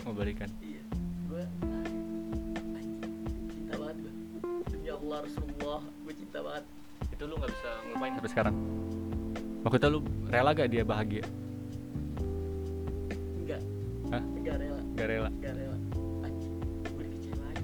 Mau 0.06 0.14
balikan? 0.14 0.50
Iya. 0.62 0.84
Gue 1.26 1.44
cinta 3.50 3.74
banget 3.82 3.96
gue 3.98 4.14
demi 4.70 4.90
Allah 4.94 5.18
Rasulullah 5.26 5.82
gue 5.82 6.14
cinta 6.22 6.38
banget. 6.46 6.64
Itu 7.10 7.24
lu 7.26 7.34
nggak 7.42 7.50
bisa 7.50 7.70
ngelupain? 7.82 8.14
Sampai 8.14 8.30
sekarang. 8.30 8.56
Maksudnya 9.66 9.90
lu 9.90 10.00
rela 10.30 10.54
gak 10.54 10.70
dia 10.70 10.86
bahagia 10.86 11.26
enggak 14.96 15.08
rela 15.12 15.30
gak 15.44 15.54
rela 15.60 15.78
gue 16.88 17.04
dikecewain 17.04 17.64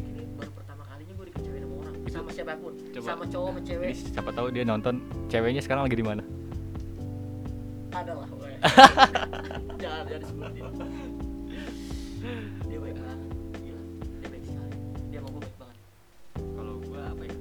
ini 0.00 0.22
baru 0.32 0.50
pertama 0.56 0.82
kalinya 0.88 1.12
gue 1.12 1.26
dikecewain 1.28 1.60
sama 1.60 1.74
orang 1.76 1.94
Itu- 2.00 2.12
sama 2.14 2.30
siapa 2.32 2.52
pun. 2.56 2.72
Coba. 2.94 3.04
sama 3.04 3.24
cowok 3.28 3.48
sama 3.52 3.60
cewek. 3.60 3.88
Ini 3.90 3.96
siapa 4.14 4.30
tahu 4.32 4.46
dia 4.48 4.64
nonton 4.64 4.94
ceweknya 5.28 5.60
sekarang 5.60 5.82
lagi 5.84 5.96
di 5.98 6.06
mana? 6.06 6.22
Ada 7.92 8.12
lah 8.16 8.26
gue 8.26 8.50
jangan 9.76 10.02
jangan 10.08 10.20
disebutin. 10.24 10.64
Dia 12.64 12.78
baik 12.80 12.96
banget. 12.96 13.18
Gila 13.60 13.82
dia 14.16 14.28
baik 14.32 14.44
sekali. 14.48 14.74
Dia 15.12 15.18
mau 15.20 15.30
gue 15.30 15.42
baik 15.44 15.56
banget. 15.60 15.76
Kalau 16.40 16.74
gua 16.80 17.00
apa 17.12 17.22
ya? 17.28 17.36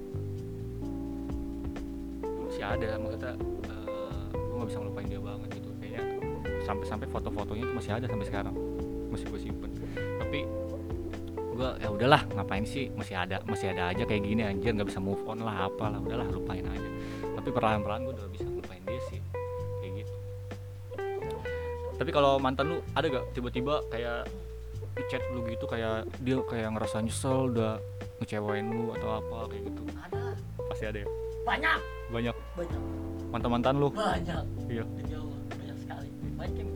Dulu 2.21 2.49
sih 2.51 2.63
ada 2.63 2.87
maksudnya 2.99 3.33
eh, 3.71 4.25
gua 4.35 4.55
nggak 4.59 4.67
bisa 4.67 4.77
ngelupain 4.83 5.07
dia 5.07 5.21
banget 5.23 5.49
gitu. 5.55 5.69
Kayaknya 5.79 6.03
sampai-sampai 6.67 7.07
foto-fotonya 7.07 7.63
itu 7.63 7.73
masih 7.73 7.91
ada 7.95 8.05
sampai 8.05 8.27
sekarang 8.27 8.55
masih 9.13 9.29
gue 9.29 9.41
simpen. 9.45 9.71
Tapi 9.93 10.39
gua 11.53 11.77
ya 11.77 11.93
udahlah 11.93 12.25
ngapain 12.33 12.65
sih? 12.65 12.89
Masih 12.97 13.13
ada 13.13 13.37
masih 13.45 13.69
ada 13.69 13.93
aja 13.93 14.03
kayak 14.09 14.25
gini 14.25 14.41
anjir 14.41 14.73
nggak 14.73 14.89
bisa 14.89 14.97
move 14.97 15.21
on 15.29 15.45
lah 15.45 15.69
apalah 15.69 16.01
udahlah 16.01 16.25
lupain 16.33 16.65
aja. 16.65 16.89
Tapi 17.21 17.49
perlahan-perlahan 17.53 18.01
gue 18.09 18.13
udah 18.17 18.27
bisa 18.33 18.45
ngelupain 18.49 18.81
dia 18.89 19.01
sih 19.13 19.21
tapi 22.03 22.09
kalau 22.09 22.41
mantan 22.41 22.73
lu 22.73 22.77
ada 22.99 23.05
gak 23.07 23.25
tiba-tiba 23.31 23.85
kayak 23.87 24.27
chat 25.07 25.23
lu 25.31 25.39
gitu 25.47 25.63
kayak 25.63 26.03
dia 26.19 26.35
kayak 26.45 26.75
ngerasa 26.75 26.99
nyesel 26.99 27.47
udah 27.47 27.79
ngecewain 28.19 28.67
lu 28.67 28.91
atau 28.99 29.23
apa 29.23 29.47
kayak 29.47 29.71
gitu? 29.71 29.81
Ada. 29.95 30.23
Pasti 30.67 30.83
ada 30.83 30.97
ya? 30.99 31.07
Banyak. 31.47 31.79
Banyak? 32.11 32.35
Banyak. 32.59 32.81
Mantan 33.31 33.49
mantan 33.49 33.75
lu? 33.79 33.87
Banyak. 33.95 34.43
Iya 34.69 34.83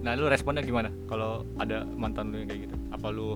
nah 0.08 0.16
lu 0.16 0.32
responnya 0.32 0.64
gimana? 0.64 0.88
Kalau 1.04 1.44
ada 1.60 1.84
mantan 1.84 2.32
lu 2.32 2.40
yang 2.40 2.48
kayak 2.48 2.72
gitu 2.72 2.76
apa 2.96 3.08
lu 3.12 3.36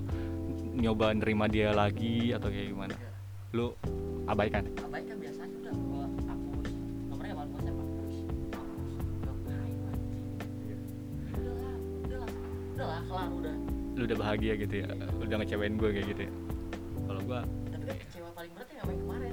nyoba 0.72 1.12
nerima 1.12 1.44
dia 1.44 1.68
lagi 1.68 2.32
atau 2.32 2.48
kayak 2.48 2.72
gimana? 2.72 2.96
Lu 3.52 3.76
abaikan. 4.24 4.64
Abaikan 4.80 5.20
biasanya 5.20 5.52
udah 5.68 5.74
gua 5.76 6.08
hapus. 6.32 6.72
Nomornya 7.12 7.34
WhatsApp 7.36 7.76
hapus 7.76 8.16
hapus 8.56 8.92
ngapain 9.20 9.76
lagi 9.84 10.16
udahlah 11.36 11.76
udahlah 12.08 12.30
udahlah 12.72 13.00
kelar 13.04 13.28
udah 13.36 13.54
lu 13.92 14.02
udah 14.08 14.16
bahagia 14.16 14.52
gitu 14.56 14.74
ya? 14.80 14.88
Udah 15.20 15.36
ngecewain 15.44 15.76
gue 15.76 15.90
kayak 15.92 16.06
gitu 16.08 16.22
ya? 16.24 16.32
Kalau 17.04 17.20
gua 17.28 17.44
tapi 17.68 17.84
kan 17.84 17.96
kecewa 18.00 18.32
paling 18.32 18.52
berat 18.56 18.68
yang 18.72 18.88
yang 18.88 19.00
kemarin 19.04 19.31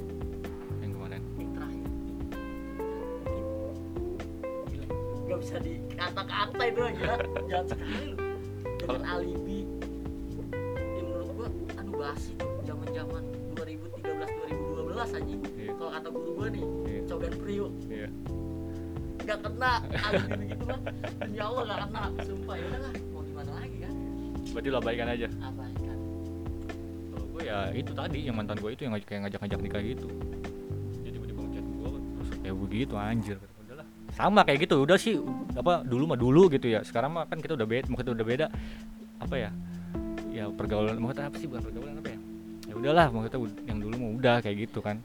bisa 5.39 5.55
dikata-kata 5.57 6.63
itu 6.65 6.79
gila 6.93 7.15
jangan 7.49 7.65
sekali 7.67 7.95
dengan 8.09 8.77
Kalau- 8.79 9.05
alibi. 9.09 9.59
Ya 10.69 11.01
menurut 11.01 11.29
gua 11.33 11.47
aduh 11.73 11.95
basi 11.95 12.31
tuh 12.35 12.51
zaman 12.63 12.87
zaman 12.89 13.23
2013 13.53 14.03
2012 14.03 15.17
aja 15.17 15.35
Iya. 15.55 15.71
kalau 15.73 15.91
kata 15.91 16.07
guru 16.09 16.29
gua 16.33 16.47
nih 16.49 16.63
Iya. 16.85 17.01
cogan 17.05 17.33
priuk 17.35 17.71
iya. 17.87 18.09
Gak 19.21 19.39
kena 19.41 19.71
alibi 19.85 20.33
begitu 20.41 20.63
mah 20.65 20.79
demi 21.19 21.37
Allah 21.37 21.61
gak 21.63 21.79
kena 21.83 22.01
sumpah. 22.19 22.55
Ya 22.55 22.65
udahlah 22.65 22.91
mau 23.07 23.21
gimana 23.21 23.51
lagi 23.53 23.77
kan? 23.79 23.93
Berarti 24.49 24.67
lu 24.67 24.77
abaikan 24.77 25.07
aja. 25.07 25.27
Abaikan. 25.39 25.97
Kalau 27.05 27.25
gue 27.29 27.41
ya 27.43 27.59
itu 27.71 27.91
tadi 27.93 28.19
yang 28.23 28.35
mantan 28.35 28.57
gue 28.57 28.71
itu 28.71 28.81
yang 28.83 28.93
kayak 28.97 29.19
ngajak-ngajak 29.23 29.59
nikah 29.61 29.81
gitu. 29.85 30.07
Jadi 30.97 31.11
tiba-tiba 31.13 31.39
ngechat 31.43 31.65
gue 31.67 31.89
terus 31.93 32.29
kayak 32.41 32.55
begitu 32.57 32.93
anjir 32.97 33.37
sama 34.19 34.43
kayak 34.43 34.67
gitu. 34.67 34.83
Udah 34.83 34.99
sih 34.99 35.15
apa 35.55 35.87
dulu 35.87 36.11
mah 36.11 36.19
dulu 36.19 36.51
gitu 36.51 36.67
ya. 36.67 36.83
Sekarang 36.83 37.15
mah 37.15 37.23
kan 37.31 37.39
kita 37.39 37.55
udah 37.55 37.67
beda 37.67 37.87
kita 37.87 38.11
udah 38.11 38.25
beda. 38.27 38.45
Apa 39.23 39.35
ya? 39.39 39.49
Ya 40.35 40.51
pergaulan 40.51 40.99
maksudnya 40.99 41.31
apa 41.31 41.37
sih? 41.39 41.47
Bukan 41.47 41.63
pergaulan 41.63 41.95
apa 42.03 42.09
ya? 42.11 42.19
Ya 42.69 42.73
udahlah 42.75 43.05
ud- 43.39 43.63
yang 43.63 43.79
dulu 43.79 43.95
mah 43.95 44.09
udah 44.19 44.35
kayak 44.43 44.67
gitu 44.67 44.83
kan. 44.83 44.99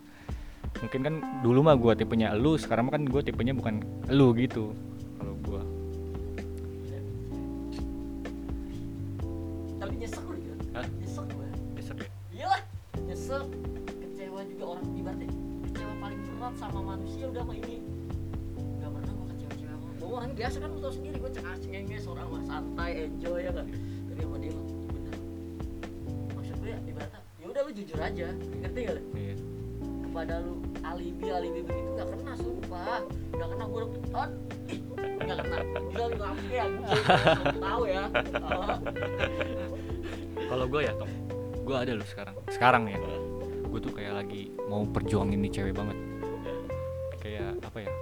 Mungkin 0.82 1.00
kan 1.06 1.14
dulu 1.46 1.62
mah 1.62 1.78
gue 1.78 1.94
tipenya 1.94 2.34
elu 2.34 2.58
sekarang 2.58 2.90
mah 2.90 2.98
kan 2.98 3.06
gue 3.06 3.22
tipenya 3.22 3.54
bukan 3.54 3.78
elu 4.10 4.34
gitu 4.42 4.74
santai 22.64 23.04
enjoy 23.04 23.44
ya 23.44 23.52
kan 23.52 23.66
tapi 24.08 24.20
sama 24.24 24.36
dia 24.40 24.52
bener. 24.56 25.14
Maksud 26.32 26.56
gue 26.64 26.70
ya 26.72 26.78
ibaratnya 26.88 27.20
ya 27.36 27.46
udah 27.52 27.60
lu 27.60 27.70
jujur 27.76 27.98
aja 28.00 28.26
ngerti 28.32 28.78
gak 28.88 28.94
lu? 28.96 29.02
Iya. 29.12 29.34
Kepada 30.08 30.34
lu 30.40 30.54
alibi 30.80 31.26
alibi 31.28 31.60
begitu 31.60 31.90
gak 31.92 32.08
kena 32.08 32.34
sumpah. 32.40 33.04
Gak 33.36 33.48
kena 33.52 33.64
gue 33.68 33.82
udah 33.84 34.28
gak 35.24 35.36
kena 35.44 35.56
gila 35.92 36.04
lu 36.08 36.16
ngapain 36.16 36.48
ya 36.48 36.64
gue 37.36 37.60
tahu 37.60 37.82
ya. 37.84 38.04
Kalau 40.50 40.66
gue 40.68 40.80
ya 40.80 40.92
Tom 40.96 41.10
gue 41.64 41.76
ada 41.76 41.92
loh 41.92 42.08
sekarang. 42.08 42.34
Sekarang 42.48 42.82
ya 42.88 42.98
gue 43.68 43.80
tuh 43.82 43.92
kayak 43.92 44.24
lagi 44.24 44.48
mau 44.72 44.88
perjuangin 44.88 45.36
nih 45.44 45.52
cewek 45.52 45.76
banget. 45.76 45.98
Kayak 47.20 47.60
apa 47.60 47.78
ya 47.84 47.92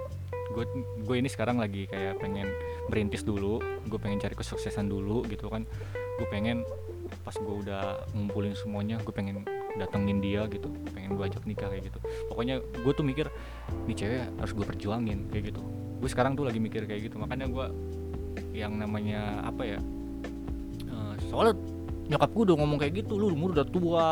gue 0.53 0.65
gue 1.03 1.15
ini 1.19 1.27
sekarang 1.27 1.59
lagi 1.59 1.89
kayak 1.89 2.21
pengen 2.21 2.47
merintis 2.91 3.23
dulu 3.23 3.59
gue 3.87 3.99
pengen 3.99 4.19
cari 4.19 4.35
kesuksesan 4.35 4.89
dulu 4.89 5.23
gitu 5.27 5.47
kan. 5.51 5.67
Gue 6.19 6.27
pengen 6.29 6.67
pas 7.23 7.35
gue 7.35 7.55
udah 7.67 8.09
ngumpulin 8.15 8.55
semuanya 8.57 8.99
gue 9.03 9.13
pengen 9.13 9.45
datengin 9.73 10.21
dia 10.21 10.45
gitu 10.49 10.69
pengen 10.93 11.17
gue 11.17 11.23
ajak 11.25 11.43
nikah 11.45 11.69
kayak 11.69 11.91
gitu. 11.91 11.99
Pokoknya 12.31 12.59
gue 12.59 12.93
tuh 12.95 13.05
mikir 13.05 13.27
nih 13.85 13.95
cewek 13.95 14.21
harus 14.39 14.51
gue 14.53 14.65
perjuangin 14.65 15.29
kayak 15.29 15.53
gitu. 15.53 15.61
Gue 15.99 16.09
sekarang 16.11 16.35
tuh 16.35 16.43
lagi 16.47 16.59
mikir 16.59 16.83
kayak 16.83 17.11
gitu 17.11 17.15
makanya 17.21 17.47
gue 17.47 17.65
yang 18.53 18.77
namanya 18.77 19.41
apa 19.45 19.63
ya 19.65 19.79
eh, 20.89 21.13
soalnya 21.29 21.57
nyokap 22.09 22.29
gue 22.35 22.43
udah 22.51 22.57
ngomong 22.59 22.79
kayak 22.79 22.93
gitu 23.05 23.15
lu 23.15 23.31
umur 23.33 23.55
udah 23.55 23.67
tua 23.67 24.07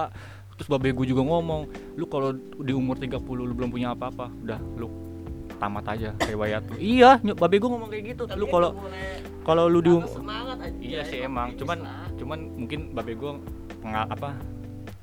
terus 0.56 0.68
babe 0.70 0.94
gue 0.94 1.08
juga 1.10 1.26
ngomong 1.26 1.62
lu 1.98 2.06
kalau 2.08 2.34
di 2.38 2.74
umur 2.74 2.96
30 2.98 3.18
lu 3.22 3.54
belum 3.54 3.70
punya 3.74 3.94
apa-apa 3.94 4.30
udah 4.30 4.60
lu 4.78 4.88
tamat 5.62 5.86
aja 5.94 6.10
kayak 6.18 6.38
wayat 6.42 6.64
lu 6.74 6.76
iya 6.82 7.22
nyok 7.22 7.38
babe 7.38 7.62
gue 7.62 7.70
ngomong 7.70 7.90
kayak 7.94 8.06
gitu. 8.18 8.24
Tapi 8.26 8.42
lu 8.42 8.50
kalau 8.50 8.74
kalau 9.46 9.70
lu 9.70 9.80
di 9.86 9.94
iya 10.82 11.06
sih 11.06 11.22
emang. 11.22 11.54
Cuman 11.54 11.86
cuman 12.18 12.40
mungkin 12.58 12.98
babe 12.98 13.14
gue 13.14 13.32
pengal 13.86 14.10
apa 14.10 14.34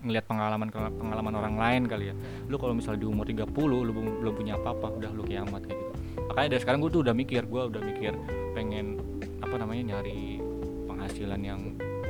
ngelihat 0.02 0.26
pengalaman 0.26 0.68
pengalaman 0.74 1.34
orang 1.38 1.54
lain 1.54 1.82
kali 1.86 2.10
ya. 2.10 2.14
Lu 2.50 2.58
kalau 2.58 2.74
misalnya 2.74 3.06
di 3.06 3.08
umur 3.08 3.22
30 3.22 3.46
lu 3.54 3.86
belum 3.86 4.06
belum 4.26 4.34
punya 4.34 4.58
apa-apa 4.58 4.98
udah 4.98 5.10
lu 5.14 5.22
kiamat 5.22 5.62
kayak 5.62 5.78
gitu. 5.78 5.92
Makanya 6.26 6.48
dari 6.50 6.60
sekarang 6.66 6.80
gue 6.82 6.90
tuh 6.90 7.02
udah 7.06 7.14
mikir 7.14 7.42
gue 7.46 7.62
udah 7.70 7.82
mikir 7.82 8.12
pengen 8.58 8.98
apa 9.38 9.54
namanya 9.62 9.94
nyari 9.94 10.42
penghasilan 10.90 11.40
yang 11.46 11.60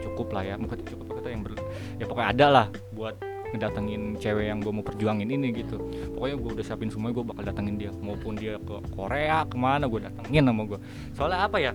cukup 0.01 0.33
lah 0.33 0.45
ya. 0.49 0.55
Mungkin 0.57 0.89
cukup 0.89 1.21
kata 1.21 1.29
yang 1.29 1.45
ber, 1.45 1.53
ya 2.01 2.05
pokoknya 2.09 2.29
ada 2.33 2.47
lah 2.49 2.67
buat 2.97 3.28
ngedatengin 3.49 4.21
cewek 4.21 4.53
yang 4.53 4.61
gue 4.61 4.69
mau 4.69 4.85
perjuangin 4.85 5.29
ini 5.29 5.53
gitu. 5.57 5.81
Pokoknya 6.17 6.37
gue 6.37 6.51
udah 6.61 6.65
siapin 6.65 6.93
semua 6.93 7.13
gue 7.17 7.25
bakal 7.25 7.49
datengin 7.49 7.81
dia. 7.81 7.91
Maupun 7.97 8.37
dia 8.37 8.61
ke 8.61 8.77
Korea 8.93 9.49
ke 9.49 9.57
mana 9.57 9.89
gue 9.89 10.01
datengin 10.05 10.45
sama 10.45 10.63
gue 10.69 10.79
soalnya 11.17 11.49
apa 11.49 11.57
ya? 11.57 11.73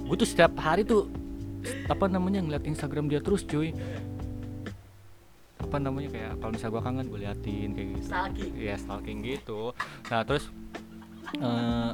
Gue 0.00 0.16
tuh 0.16 0.28
setiap 0.28 0.56
hari 0.58 0.82
tuh 0.82 1.06
apa 1.86 2.08
namanya 2.08 2.40
ngeliat 2.40 2.64
Instagram 2.64 3.12
dia 3.12 3.20
terus 3.20 3.44
cuy. 3.44 3.76
Apa 5.60 5.76
namanya 5.76 6.08
kayak 6.08 6.32
kalau 6.40 6.52
misalnya 6.56 6.72
gue 6.72 6.82
kangen 6.82 7.06
gue 7.06 7.20
liatin 7.20 7.68
kayak 7.76 7.88
gitu. 7.94 8.06
Stalking. 8.08 8.52
Ya 8.56 8.74
stalking 8.80 9.18
gitu. 9.20 9.60
Nah 10.08 10.20
terus 10.24 10.48
eh 11.36 11.92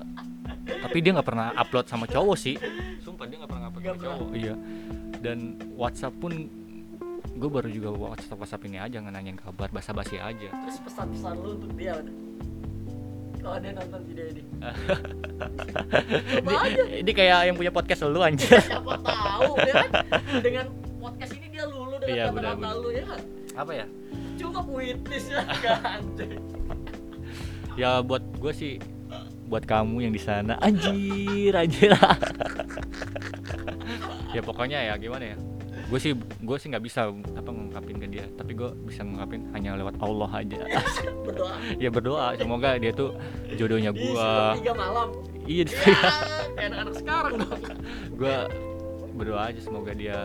tapi 0.66 1.04
dia 1.04 1.12
nggak 1.12 1.28
pernah 1.28 1.52
upload 1.58 1.90
sama 1.90 2.06
cowok 2.06 2.36
sih. 2.38 2.56
Sumpah 3.02 3.26
dia 3.26 3.42
nggak 3.42 3.50
pernah 3.50 3.68
upload 3.68 3.84
sama 3.84 3.98
cowok 4.00 4.30
iya. 4.38 4.54
Dan 5.18 5.58
WhatsApp 5.74 6.14
pun 6.16 6.32
gue 7.36 7.50
baru 7.52 7.68
juga 7.68 7.88
WhatsApp 7.92 8.40
WhatsApp 8.40 8.64
ini 8.64 8.80
aja 8.80 8.96
nanyain 9.04 9.36
kabar 9.36 9.68
basa-basi 9.68 10.16
aja. 10.16 10.48
Terus 10.48 10.78
pesan-pesan 10.88 11.34
lu 11.36 11.50
untuk 11.60 11.72
dia 11.76 12.00
apa? 12.00 12.10
kalau 13.46 13.62
dia 13.62 13.72
nonton 13.78 14.00
video 14.10 14.26
ini. 14.26 14.42
Coba 16.42 16.50
aja. 16.66 16.82
ini, 16.82 17.06
ini 17.06 17.12
kayak 17.14 17.38
yang 17.46 17.54
punya 17.54 17.70
podcast 17.70 18.02
lu 18.10 18.18
anjir. 18.18 18.58
Siapa 18.58 18.98
tahu 19.06 19.52
ya 19.62 19.74
kan? 19.86 19.90
Dengan 20.42 20.66
podcast 20.98 21.32
ini 21.38 21.46
dia 21.54 21.64
lulu 21.70 21.94
dengan 22.02 22.16
Iya, 22.16 22.24
kata-kata 22.34 22.68
lu 22.74 22.88
ya 22.90 23.04
kan? 23.06 23.20
Apa 23.54 23.72
ya? 23.78 23.86
Cuma 24.34 24.60
puitis 24.66 25.24
ya 25.30 25.46
kan? 25.62 26.02
Ya 27.76 28.00
buat 28.00 28.24
gue 28.40 28.52
sih 28.56 28.80
buat 29.52 29.68
kamu 29.68 30.08
yang 30.08 30.12
di 30.16 30.18
sana 30.18 30.56
anjir 30.64 31.52
anjir. 31.52 31.92
Ya 34.34 34.40
pokoknya 34.44 34.80
ya 34.80 34.96
gimana 35.00 35.32
ya 35.32 35.36
gue 35.86 35.98
sih 36.02 36.12
gue 36.18 36.56
sih 36.58 36.66
nggak 36.66 36.82
bisa 36.82 37.14
apa 37.14 37.50
ngungkapin 37.50 37.96
ke 38.02 38.06
dia. 38.10 38.26
Tapi 38.34 38.52
gue 38.58 38.70
bisa 38.86 39.06
ngungkapin 39.06 39.46
hanya 39.54 39.78
lewat 39.78 39.94
Allah 40.02 40.30
aja. 40.34 40.58
Berdoa. 41.26 41.56
Ya 41.78 41.88
berdoa. 41.90 42.34
Semoga 42.34 42.74
dia 42.78 42.90
tuh 42.90 43.14
jodohnya 43.54 43.94
gue 43.94 44.28
tiga 44.62 44.74
malam. 44.74 45.14
Iya. 45.46 45.64
Ya 45.70 45.94
kayak 46.58 46.68
anak-anak 46.74 46.94
sekarang 46.98 47.34
dong. 47.38 47.60
Gue 48.18 48.36
berdoa 49.14 49.42
aja 49.52 49.60
semoga 49.62 49.92
dia 49.94 50.18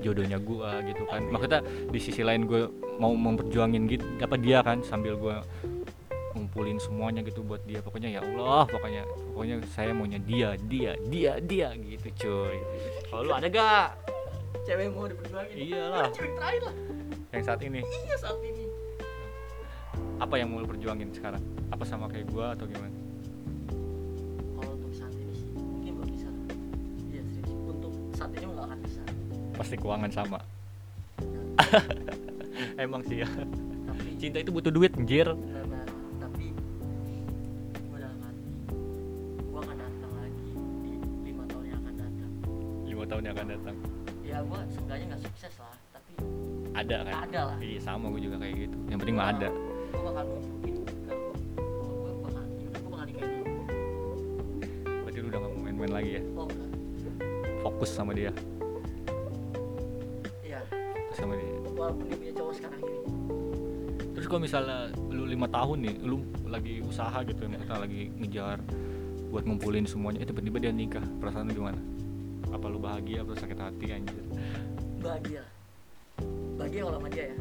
jodohnya 0.00 0.40
gue 0.40 0.70
gitu 0.88 1.02
kan. 1.12 1.28
Maksudnya 1.28 1.60
di 1.92 2.00
sisi 2.00 2.24
lain 2.24 2.48
gue 2.48 2.72
mau 2.96 3.12
memperjuangin 3.12 3.84
gitu 3.84 4.04
apa 4.16 4.40
dia 4.40 4.64
kan 4.64 4.80
sambil 4.80 5.20
gue 5.20 5.36
ngumpulin 6.32 6.80
semuanya 6.80 7.20
gitu 7.20 7.44
buat 7.44 7.60
dia. 7.68 7.84
Pokoknya 7.84 8.16
ya 8.16 8.20
Allah 8.24 8.64
pokoknya 8.64 9.04
pokoknya 9.36 9.56
saya 9.76 9.92
maunya 9.92 10.16
dia 10.24 10.56
dia 10.56 10.96
dia 11.12 11.36
dia 11.36 11.68
gitu 11.76 12.08
cuy. 12.16 12.56
Kalau 13.12 13.28
lu 13.28 13.32
ada 13.36 13.48
gak 13.52 14.09
cewek 14.66 14.86
mau 14.94 15.06
diperjuangin. 15.10 15.54
Iyalah. 15.56 16.06
Lu 16.06 16.14
cewek 16.14 16.32
terakhir 16.38 16.62
lah. 16.66 16.74
Yang 17.30 17.44
saat 17.46 17.60
ini? 17.62 17.80
Iya 17.82 18.16
saat 18.18 18.40
ini. 18.42 18.64
Apa 20.20 20.34
yang 20.36 20.48
mau 20.52 20.60
lu 20.60 20.68
perjuangin 20.68 21.10
sekarang? 21.14 21.42
Apa 21.72 21.84
sama 21.86 22.06
kayak 22.10 22.28
gue 22.28 22.44
atau 22.44 22.66
gimana? 22.68 22.94
Kalau 24.58 24.72
untuk 24.76 24.92
saat 24.92 25.14
ini 25.16 25.32
sih 25.34 25.50
mungkin 25.54 25.92
belum 25.96 26.08
bisa. 26.12 26.28
Iya 27.08 27.22
serius. 27.30 27.50
Untuk 27.66 27.92
saat 28.14 28.30
ini 28.34 28.44
nggak 28.46 28.66
akan 28.68 28.78
bisa. 28.84 29.02
Pasti 29.56 29.74
keuangan 29.78 30.10
sama. 30.12 30.38
Emang 32.84 33.02
sih 33.06 33.24
ya. 33.24 33.28
Tapi 33.90 34.08
cinta 34.20 34.38
itu 34.42 34.50
butuh 34.52 34.70
duit 34.70 34.92
anjir. 34.94 35.30
Benar 35.34 35.88
tapi 36.20 36.52
gue 37.74 37.98
dalam 37.98 38.18
hati 38.22 38.52
gue 39.40 39.60
akan 39.60 39.76
datang 39.76 40.12
lagi 40.14 40.50
di 40.84 40.92
lima 41.32 41.44
tahun 41.48 41.64
yang 41.64 41.80
akan 41.82 41.94
datang. 41.96 42.30
Tahun 43.10 43.26
yang 43.26 43.34
akan 43.34 43.48
datang 43.50 43.89
ya 44.40 44.48
gue 44.48 44.60
seenggaknya 44.72 45.04
nggak 45.12 45.22
sukses 45.28 45.54
lah 45.60 45.74
tapi 45.92 46.12
ada 46.70 46.96
kan? 47.04 47.12
Ada 47.28 47.40
lah. 47.50 47.56
Iya 47.60 47.80
sama 47.82 48.08
gue 48.14 48.22
juga 48.24 48.36
kayak 48.40 48.54
gitu. 48.56 48.78
Yang 48.88 48.98
penting 49.04 49.16
mah 49.20 49.28
ada. 49.36 49.48
gue 49.90 50.00
bakal 50.00 50.24
lu 50.24 50.40
gue 50.40 52.12
bakal 52.24 52.42
gue 52.48 52.80
bakal 52.88 53.04
nikahin 53.04 53.30
lu 53.36 53.54
berarti 55.04 55.18
lu 55.20 55.26
udah 55.28 55.40
gak 55.44 55.50
mau 55.52 55.60
main-main 55.60 55.92
lagi 55.92 56.10
ya? 56.16 56.22
Oh 56.38 56.46
enggak. 56.48 56.70
Fokus 57.60 57.90
sama 57.92 58.16
dia? 58.16 58.32
Iya. 60.40 60.60
Fokus 60.72 61.16
sama 61.20 61.34
dia? 61.36 61.52
Walaupun 61.76 62.04
dia 62.08 62.16
punya 62.16 62.32
cowok 62.40 62.54
sekarang 62.56 62.80
ini 62.80 62.98
terus 64.10 64.26
kalau 64.26 64.42
misalnya 64.44 64.78
lu 65.08 65.24
lima 65.24 65.48
tahun 65.48 65.80
nih 65.80 65.94
lu 66.04 66.20
lagi 66.44 66.84
usaha 66.84 67.24
gitu 67.24 67.40
ya 67.40 67.48
maksudnya 67.56 67.80
lagi 67.80 68.12
ngejar 68.20 68.60
buat 69.32 69.48
ngumpulin 69.48 69.88
semuanya 69.88 70.20
eh 70.20 70.28
tiba-tiba 70.28 70.60
dia 70.60 70.72
nikah 70.76 71.04
perasaan 71.22 71.48
lu 71.48 71.56
gimana 71.56 71.80
apa 72.50 72.64
lu 72.66 72.78
bahagia 72.78 73.22
atau 73.22 73.34
sakit 73.34 73.58
hati 73.58 73.86
anjir? 73.94 74.22
Bahagia. 75.00 75.42
Bahagia 76.58 76.80
kalau 76.84 76.96
sama 76.98 77.08
dia 77.08 77.24
ya? 77.30 77.36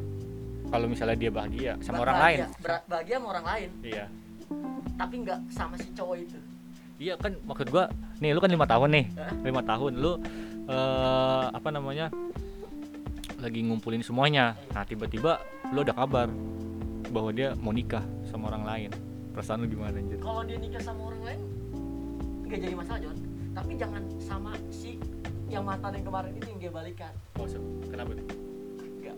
Kalau 0.69 0.85
misalnya 0.85 1.17
dia 1.17 1.31
bahagia 1.33 1.71
sama 1.81 1.97
Ba- 1.97 2.03
orang 2.05 2.15
bahagia, 2.15 2.45
lain. 2.45 2.61
Ber- 2.61 2.85
bahagia 2.85 3.15
sama 3.17 3.27
orang 3.33 3.45
lain? 3.45 3.69
Iya. 3.81 4.05
Tapi 4.95 5.13
nggak 5.25 5.39
sama 5.49 5.75
si 5.81 5.87
cowok 5.91 6.15
itu? 6.19 6.39
Iya 6.99 7.13
kan 7.15 7.31
maksud 7.47 7.67
gua 7.71 7.87
nih 8.19 8.35
lu 8.35 8.39
kan 8.43 8.51
lima 8.51 8.67
tahun 8.67 8.89
nih. 8.91 9.05
Lima 9.41 9.61
tahun 9.63 9.91
lu 9.97 10.11
eh 10.69 11.45
apa 11.49 11.69
namanya 11.73 12.11
lagi 13.39 13.59
ngumpulin 13.63 14.03
semuanya. 14.03 14.53
Nah 14.75 14.83
tiba-tiba 14.83 15.39
lu 15.71 15.81
ada 15.81 15.95
kabar 15.95 16.27
bahwa 17.09 17.31
dia 17.33 17.55
mau 17.57 17.73
nikah 17.73 18.03
sama 18.27 18.51
orang 18.53 18.63
lain. 18.67 18.89
Perasaan 19.33 19.63
lu 19.63 19.71
gimana 19.71 19.95
anjir? 19.95 20.19
Kalau 20.19 20.43
dia 20.43 20.59
nikah 20.59 20.81
sama 20.83 21.01
orang 21.09 21.21
lain 21.23 21.41
nggak 22.49 22.59
jadi 22.65 22.75
masalah 22.75 22.99
John 22.99 23.17
tapi 23.59 23.75
jangan 23.75 24.03
sama 24.17 24.55
si 24.71 24.95
yang 25.51 25.67
mantan 25.67 25.91
yang 25.91 26.05
kemarin 26.05 26.31
itu 26.31 26.47
yang 26.47 26.59
dia 26.61 26.71
balikan. 26.71 27.11
Oh, 27.35 27.43
so- 27.43 27.59
kenapa 27.85 28.15
tuh? 28.15 28.27
Nggak 28.97 29.15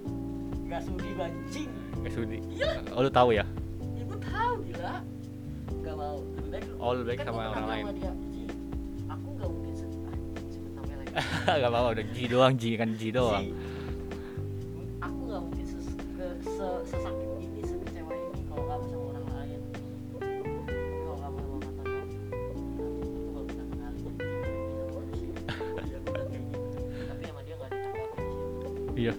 nggak 0.66 0.82
sudi 0.82 1.10
banjing 1.14 1.70
Gak 2.02 2.12
sudi? 2.12 2.38
Iya. 2.50 2.82
oh 2.90 3.06
lu 3.06 3.12
tahu 3.12 3.30
ya? 3.32 3.46
Ibu 3.94 4.16
tahu 4.18 4.54
gila 4.66 4.96
nggak 5.78 5.96
mau. 5.96 6.18
Lebih 6.26 6.50
baik 6.50 6.66
Oh, 6.76 6.92
lebih 6.98 7.06
baik 7.06 7.20
kan 7.20 7.26
sama 7.28 7.42
orang 7.48 7.68
lain. 7.68 7.84
sama 7.84 7.94
dia, 7.94 8.12
"Ji, 8.28 8.44
aku 9.06 9.28
nggak 9.32 9.50
mungkin 9.52 9.74
se- 9.76 9.92
ah, 10.02 10.86
lagi 10.98 11.12
gak 11.62 11.70
apa-apa 11.70 11.90
udah 11.92 12.06
G 12.08 12.18
doang 12.26 12.54
G 12.58 12.64
kan 12.74 12.90
G 12.98 13.02
doang. 13.12 13.44
Ji, 13.44 13.50
iya. 29.02 29.14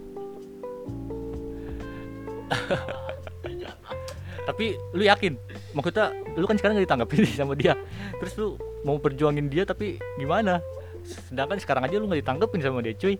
Tapi 4.42 4.74
lu 4.92 5.02
yakin? 5.06 5.38
Maksudnya 5.72 6.12
lu 6.34 6.44
kan 6.46 6.56
sekarang 6.58 6.78
gak 6.78 6.86
ditanggapin 6.86 7.18
nih 7.24 7.34
sama 7.40 7.54
dia. 7.54 7.74
Terus 8.18 8.32
lu 8.38 8.48
mau 8.82 8.98
perjuangin 8.98 9.46
dia 9.46 9.62
tapi 9.66 9.98
gimana? 10.18 10.58
Sedangkan 11.02 11.58
sekarang 11.58 11.82
aja 11.86 11.98
lu 11.98 12.06
gak 12.10 12.22
ditanggapin 12.22 12.60
sama 12.62 12.78
dia 12.82 12.94
cuy 12.94 13.18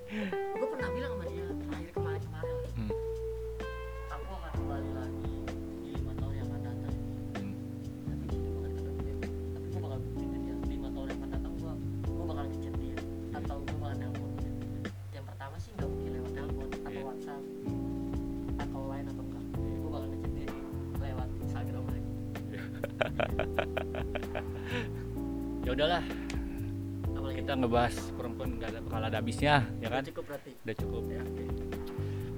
habisnya 29.33 29.65
ya 29.81 29.89
kan? 29.89 30.03
cukup 30.05 30.25
berarti? 30.29 30.51
Udah 30.61 30.77
cukup. 30.77 31.03
Ya 31.09 31.23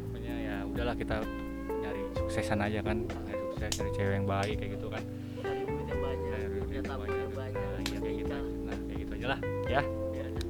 pokoknya 0.06 0.34
ya 0.38 0.56
udahlah 0.62 0.94
kita 0.94 1.16
nyari 1.66 2.02
suksesan 2.14 2.58
aja 2.62 2.78
kan 2.86 2.96
nyari 3.10 3.42
sukses 3.50 3.72
dari 3.82 3.90
cewek 3.98 4.14
yang 4.14 4.26
baik 4.30 4.56
kayak 4.62 4.70
gitu 4.78 4.86
kan. 4.86 5.02
Dari 5.42 5.60
duit 5.66 5.86
yang 5.90 6.00
banyak 6.00 6.22
Nyari 6.22 6.46
duit 6.46 6.62
punya 6.62 6.78
yang 6.78 6.86
tabungan 6.86 7.10
banyak. 7.10 7.30
banyak 7.34 7.66
nah, 7.66 7.82
iya 7.82 7.98
kayak 7.98 8.14
gitu 8.14 8.30
nikah. 8.30 8.42
nah 8.62 8.76
kayak 8.78 8.98
gitu 9.02 9.12
aja 9.18 9.26
lah 9.26 9.40
ya. 9.66 9.82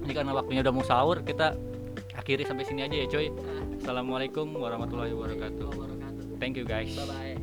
Ini 0.05 0.13
karena 0.13 0.33
waktunya 0.37 0.61
udah 0.61 0.75
mau 0.77 0.85
sahur 0.85 1.17
kita 1.25 1.47
akhiri 2.13 2.45
sampai 2.45 2.65
sini 2.69 2.81
aja 2.85 2.93
ya 2.93 3.07
coy. 3.09 3.33
Nah, 3.33 3.65
assalamualaikum 3.81 4.47
warahmatullahi 4.53 5.17
wabarakatuh. 5.17 5.69
Thank 6.37 6.61
you 6.61 6.69
guys. 6.69 6.93
Bye 6.93 7.09
bye 7.09 7.34